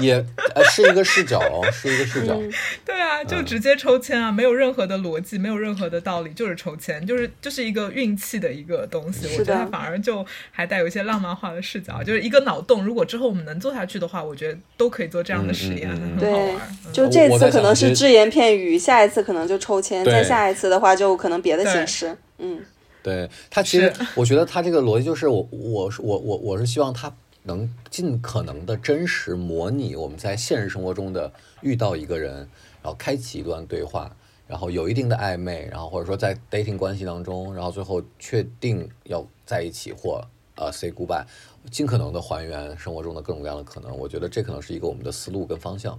[0.00, 0.14] 也
[0.54, 1.40] 呃是一个视角，
[1.70, 2.36] 是一个视角，
[2.84, 12.84] 对啊，就直接抽签啊，没有任何的逻辑，没有任何的道理，就是抽签，就是就是一个运气的一个东西，我觉得反而就还带有一些浪漫化的视角，就是一个脑洞。
[12.84, 16.76] 如果之后我们能做下去的话，我觉得都可以做这样的实验，很好玩。
[16.92, 21.89] 就这次可能是只言片语，下一次可能就抽签，再下一次的话就可能别的形式。
[21.90, 22.64] 是，嗯，
[23.02, 31.32] 对他其实，我觉得他这个逻辑就是，我我我我我是希望他能尽可能的真实模拟我们在现实生活中的
[31.62, 32.36] 遇到一个人，
[32.82, 34.14] 然后开启一段对话，
[34.46, 40.22] 然后有一定的暧昧，然后或者说在 dating 关系当中，然后最后确定要在一起或
[40.56, 41.24] 呃 say goodbye，
[41.70, 43.96] 尽可能的还原生活中的各种各样的可能。
[43.96, 45.98] 我觉得这可能是一个我们的思路跟方向。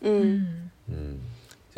[0.00, 1.18] 嗯嗯。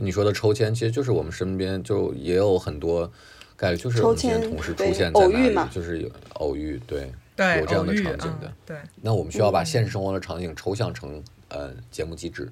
[0.01, 3.11] 你说的抽签，其实就是我们身边就也有很多
[3.57, 4.16] 概率，就是同
[4.62, 7.11] 时出现在哪里，就是有偶遇，对，
[7.59, 8.53] 有这样的场景的。
[8.64, 12.49] 对，那我们需要把现实生活的场景抽象成呃节目机制。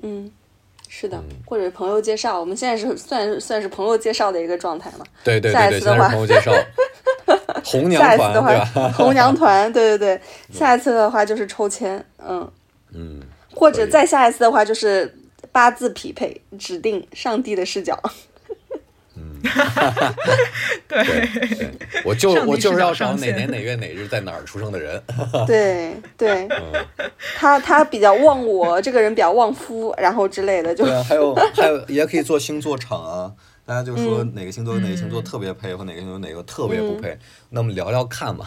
[0.00, 0.30] 嗯，
[0.88, 5.04] 是的，或者朋友介绍，我们现在是算算是朋友介绍的一个状态嘛？
[5.22, 6.50] 对对对对，现在是朋友介绍。
[7.62, 8.92] 红娘团对吧？
[8.96, 10.20] 红娘团，对对对。
[10.50, 12.50] 下一次的话就是抽签，嗯
[12.94, 13.20] 嗯，
[13.52, 15.17] 或者再下一次的话就是。
[15.52, 18.00] 八字匹配，指定上帝的视角。
[19.16, 19.40] 嗯，
[20.86, 21.70] 对，
[22.04, 25.02] 我就我就是要找哪年哪月哪日在哪儿出生的人。
[25.46, 26.48] 对对，
[27.36, 30.84] 他他比较旺我，这个人比较旺夫，然后之类的就。
[30.84, 33.32] 对啊，还有还有也可以做星座场啊，
[33.66, 37.18] 大家就说哪个星座跟哪个星座特别配，或哪个星座哪个特别不配，
[37.50, 38.46] 那我们聊聊看嘛。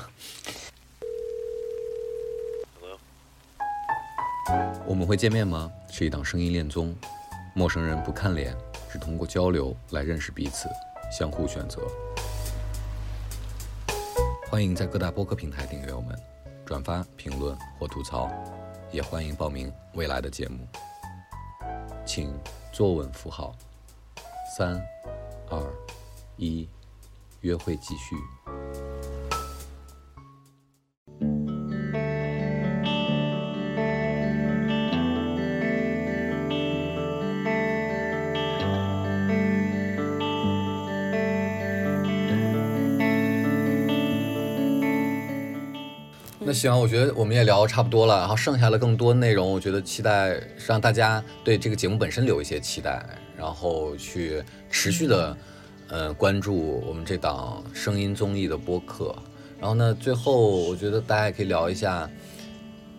[4.85, 5.71] 我们会见面吗？
[5.93, 6.95] 是一档声音恋综，
[7.53, 8.55] 陌生人不看脸，
[8.89, 10.69] 只通过交流来认识彼此，
[11.11, 11.81] 相互选择。
[14.49, 16.17] 欢迎在各大播客平台订阅我们，
[16.65, 18.31] 转发、评论或吐槽，
[18.89, 20.65] 也欢迎报名未来的节目。
[22.05, 22.33] 请
[22.71, 23.53] 坐稳扶好，
[24.57, 24.81] 三、
[25.49, 25.61] 二、
[26.37, 26.69] 一，
[27.41, 28.15] 约会继续。
[46.51, 50.37] 那行，我觉得我们也聊的差不多了，然后剩下的更多内容，我觉得期待
[50.67, 53.01] 让大家对这个节目本身留一些期待，
[53.37, 55.37] 然后去持续的，
[55.87, 59.15] 呃，关注我们这档声音综艺的播客。
[59.61, 62.09] 然后呢，最后我觉得大家也可以聊一下，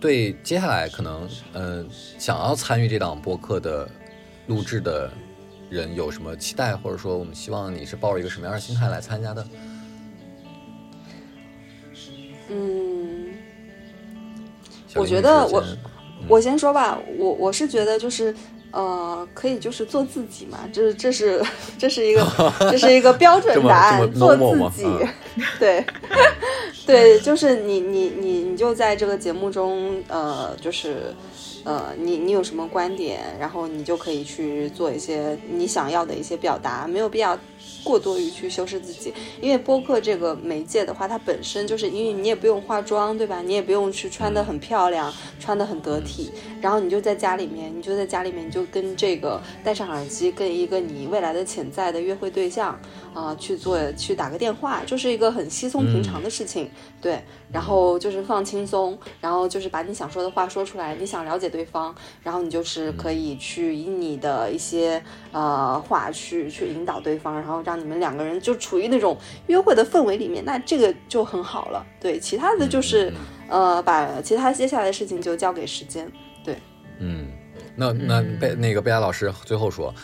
[0.01, 1.85] 对接下来可能，呃，
[2.19, 3.87] 想要参与这档播客的
[4.47, 5.11] 录制的
[5.69, 9.47] 人有什么期待，或者说我们希望你是抱着一个什么样的心态来参加的？
[14.95, 15.63] 我觉得我
[16.29, 18.35] 我先说吧，我我是觉得就是
[18.71, 21.43] 呃，可以就是做自己嘛，这这是
[21.79, 22.27] 这是一个
[22.71, 24.87] 这是一个标准答案，做自己，
[25.59, 25.85] 对
[26.87, 31.15] 对，就是你你你你就在这个节目中呃，就是
[31.65, 37.39] 呃，你你有什么观点，然后你就可以去做一些你想要的一些表达，没有必要
[37.85, 43.43] 过多于去修饰自己，因为播客这个媒介的话，它本身就是因为你也不用化妆，对吧？
[43.43, 46.31] 你也不用去穿得很漂亮，穿得很得体，
[46.61, 52.79] 然后你就在家里面，你就在家里面，你就跟这个戴上耳机，跟一个你未来的潜在的约会对象
[53.15, 56.71] 啊、去做去打个电话，就是一个很稀松平常的事情，
[57.01, 57.23] 对。
[57.53, 69.17] 然后就是放轻松，然后就是把你想说的话说出来，你想了解对方，然后你就是可以去以你的一些呃话去去引导对方，然后让你们两个人就处于那种
[69.49, 71.85] 约会的氛围里面，那这个就很好了。
[72.01, 73.13] 对，其他的就是
[73.49, 76.11] 呃把其他接下来的事情就交给时间。
[76.43, 76.57] 对，
[76.99, 77.27] 嗯，
[77.75, 79.95] 那那贝那个贝亚老师最后说，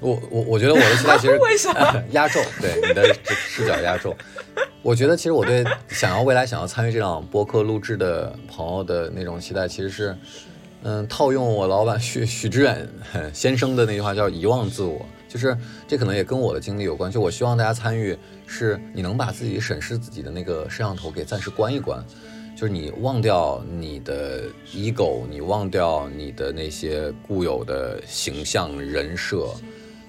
[0.00, 4.14] 我我我觉得我的期待其实 为什么 压轴，对你的视角压轴。
[4.82, 10.16] 我觉得其实我对想要未来想要参与这档播客录制的朋友的那种期待，其实是，
[10.82, 12.88] 嗯，套用我老板许许知远
[13.32, 15.56] 先生的那句话叫“遗忘自我”，就是
[15.88, 17.10] 这可能也跟我的经历有关。
[17.10, 22.04] 就我希望大家参与，是你能把自己审视自己的那个摄像头给暂时关一关，
[22.64, 29.50] 就是你忘掉你的 ego，你忘掉你的那些固有的形象人设。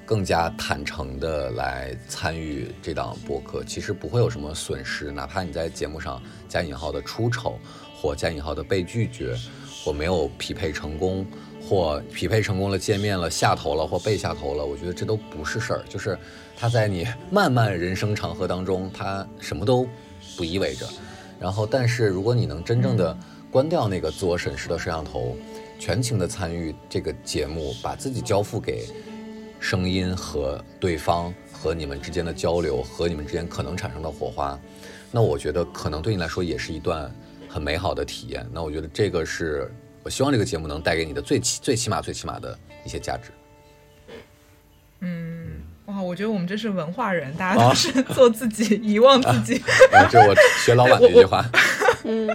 [0.06, 7.60] 更加坦诚的来参与这档播客，其实不会有什么损失，哪怕你在节目上加引号的出丑，
[8.00, 9.36] 或加引号的被拒绝，
[9.84, 11.28] 或没有匹配成功，
[11.62, 15.84] 或匹配成功了见面了下头了或被下头了，我觉得这都不是事儿。
[15.90, 16.18] 就是
[16.56, 19.86] 它在你 漫漫人生长河当中，它什么都
[20.38, 20.88] 不意味着。
[21.40, 23.18] 然后，但是如果你能真正的
[23.52, 25.36] 关掉那个自我审视的摄像头，
[25.80, 28.88] 全情的参与这个节目，把自己交付给。
[29.58, 34.60] 声音和对方和你们之间的交流，和你们之间可能产生的火花，
[35.12, 37.12] 那我觉得可能对你来说也是一段
[37.50, 38.48] 很美好的体验。
[38.52, 39.72] 那我觉得这个是
[40.04, 42.56] 我希望这个节目能带给你的最起最起码最起码的
[42.86, 43.32] 一些价值。
[45.00, 45.35] 嗯，
[45.96, 49.56] 哇，我觉得我们这是文化人，大家都是做自己，遗忘自己。
[49.94, 51.46] 啊，这我学老板的一句话。
[52.04, 52.28] 嗯，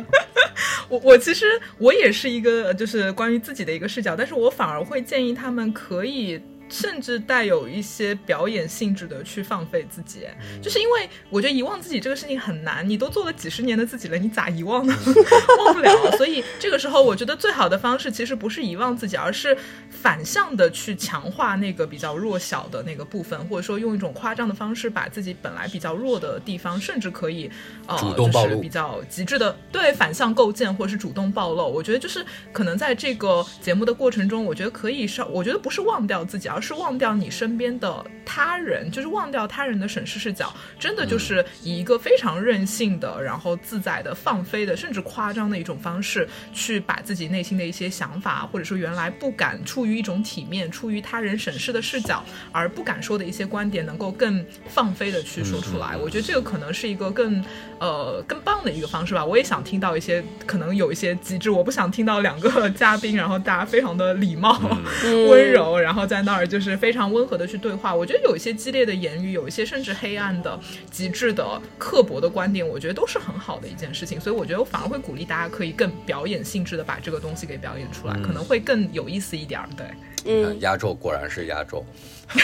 [0.89, 1.45] 我我其实
[1.77, 6.41] 我也是一个就是关于自己的一个视角，但是我反而会建议他们可以。
[6.71, 10.27] 甚至带有一些表演性质的去放飞自己，
[10.63, 14.97] 就是因为我觉得遗忘自己这个事情很难，你都做了几十年的自己了，你咋遗忘呢？
[15.59, 15.91] 忘不了。
[16.17, 19.57] 所以这个时候，我觉得最好的方式其实不是遗忘自己，而是
[19.91, 27.51] 反向的去强化那个比较弱小的那个部分，或者说用一种夸张的方式把自己本来比较弱的地方，甚至可以
[27.87, 31.67] 呃，主动暴露，比较极致的对反向构建，或者是主动暴露。
[31.67, 55.97] 我觉得就是可能在这个节目的过程中，我觉得可以稍，我觉得不是忘掉自己，而是忘掉你身边的他人，就是忘掉他人的审视视角，真的就是以一个非常任性的，然后自在的、放飞的，甚至夸张的一种方式，去把自己内心的一些想法，或者说原来不敢出于一种体面、出于他人审视的视角而不敢说的一些观点，能够更放飞的去说出来。
[55.97, 57.45] 我觉得这个可能是一个更
[57.79, 59.25] 呃更棒的一个方式吧。
[59.25, 64.61] 我也想听到一些可能有一些极致，我不想听到两个嘉宾，然后大家非常的礼貌、
[65.29, 67.95] 温柔，然后在那儿就是非常温和的去对话。
[67.95, 70.59] 我觉得有一些激烈的言语，有一些甚至黑暗的、
[70.91, 74.21] 极致的、刻薄的观点，我觉得都是很好的一件事情。
[74.21, 79.69] 所以我觉得我反而会鼓励大家可以更表演性质的把这个东西给表演出来，可能会更有意思一点儿。
[79.77, 79.87] 对，
[80.25, 81.87] 嗯，压轴果然是压轴。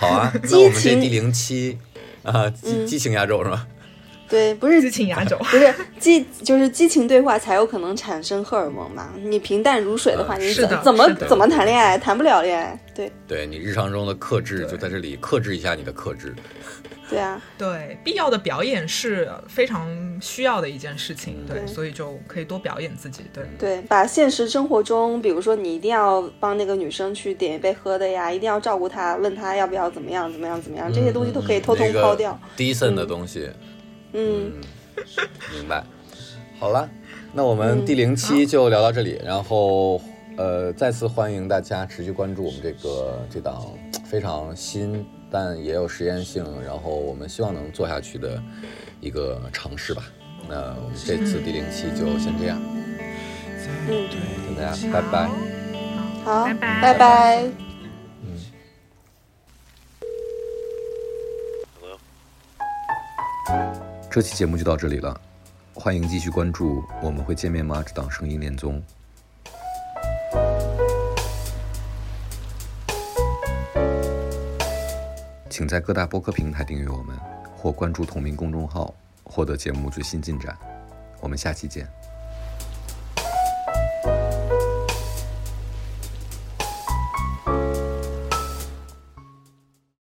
[0.00, 1.78] 好啊，那我们这第零期
[2.22, 3.66] 啊，激激情压轴是吧？
[4.28, 9.12] 对，不是激情压轴， 不是激，就是激情对话才有可能产生荷尔蒙嘛。
[9.16, 11.96] 你平淡如水的话，你怎怎么怎么谈恋爱？
[11.96, 12.78] 谈不了恋爱。
[12.94, 16.34] 对，对你日常中的克制就在这里克制一下你的克制。
[17.08, 19.88] 对啊，对，必要的表演是非常
[20.20, 21.36] 需要的一件事情。
[21.46, 23.22] 对，所以就可以多表演自己。
[23.32, 32.36] 对，对，把现实生活中，比如说你一定要帮那个女生去点一杯喝的呀，一定要照顾她，问她要不要怎么样怎么样怎么样，这些东西都可以偷偷抛掉。
[32.56, 33.48] 低渗的东西。
[33.48, 33.75] 嗯，
[34.12, 35.84] 明白。
[36.58, 36.88] 好了，
[37.32, 40.00] 那我们第零期就聊到这里，然后
[40.36, 43.72] 呃，再次欢迎大家持续关注我们这个这档
[44.04, 48.42] 非常新但也有实验性，然后我们希望能做下去的
[49.00, 50.04] 一个尝试吧。
[50.48, 52.58] 那我们这次第零期就先这样。
[53.88, 54.08] 嗯，
[54.46, 55.28] 跟大家拜拜。
[56.24, 57.50] 好，拜拜，拜拜。
[63.48, 63.75] 嗯。
[64.16, 65.20] 这期节目就到这里了，
[65.74, 68.82] 欢迎继续关注《我们会见面吗》这档声音恋综。
[75.50, 77.14] 请在各大播客平台订阅我们，
[77.58, 80.56] 或关注同名公众号，获得节目最新进展。
[81.20, 81.86] 我们下期见。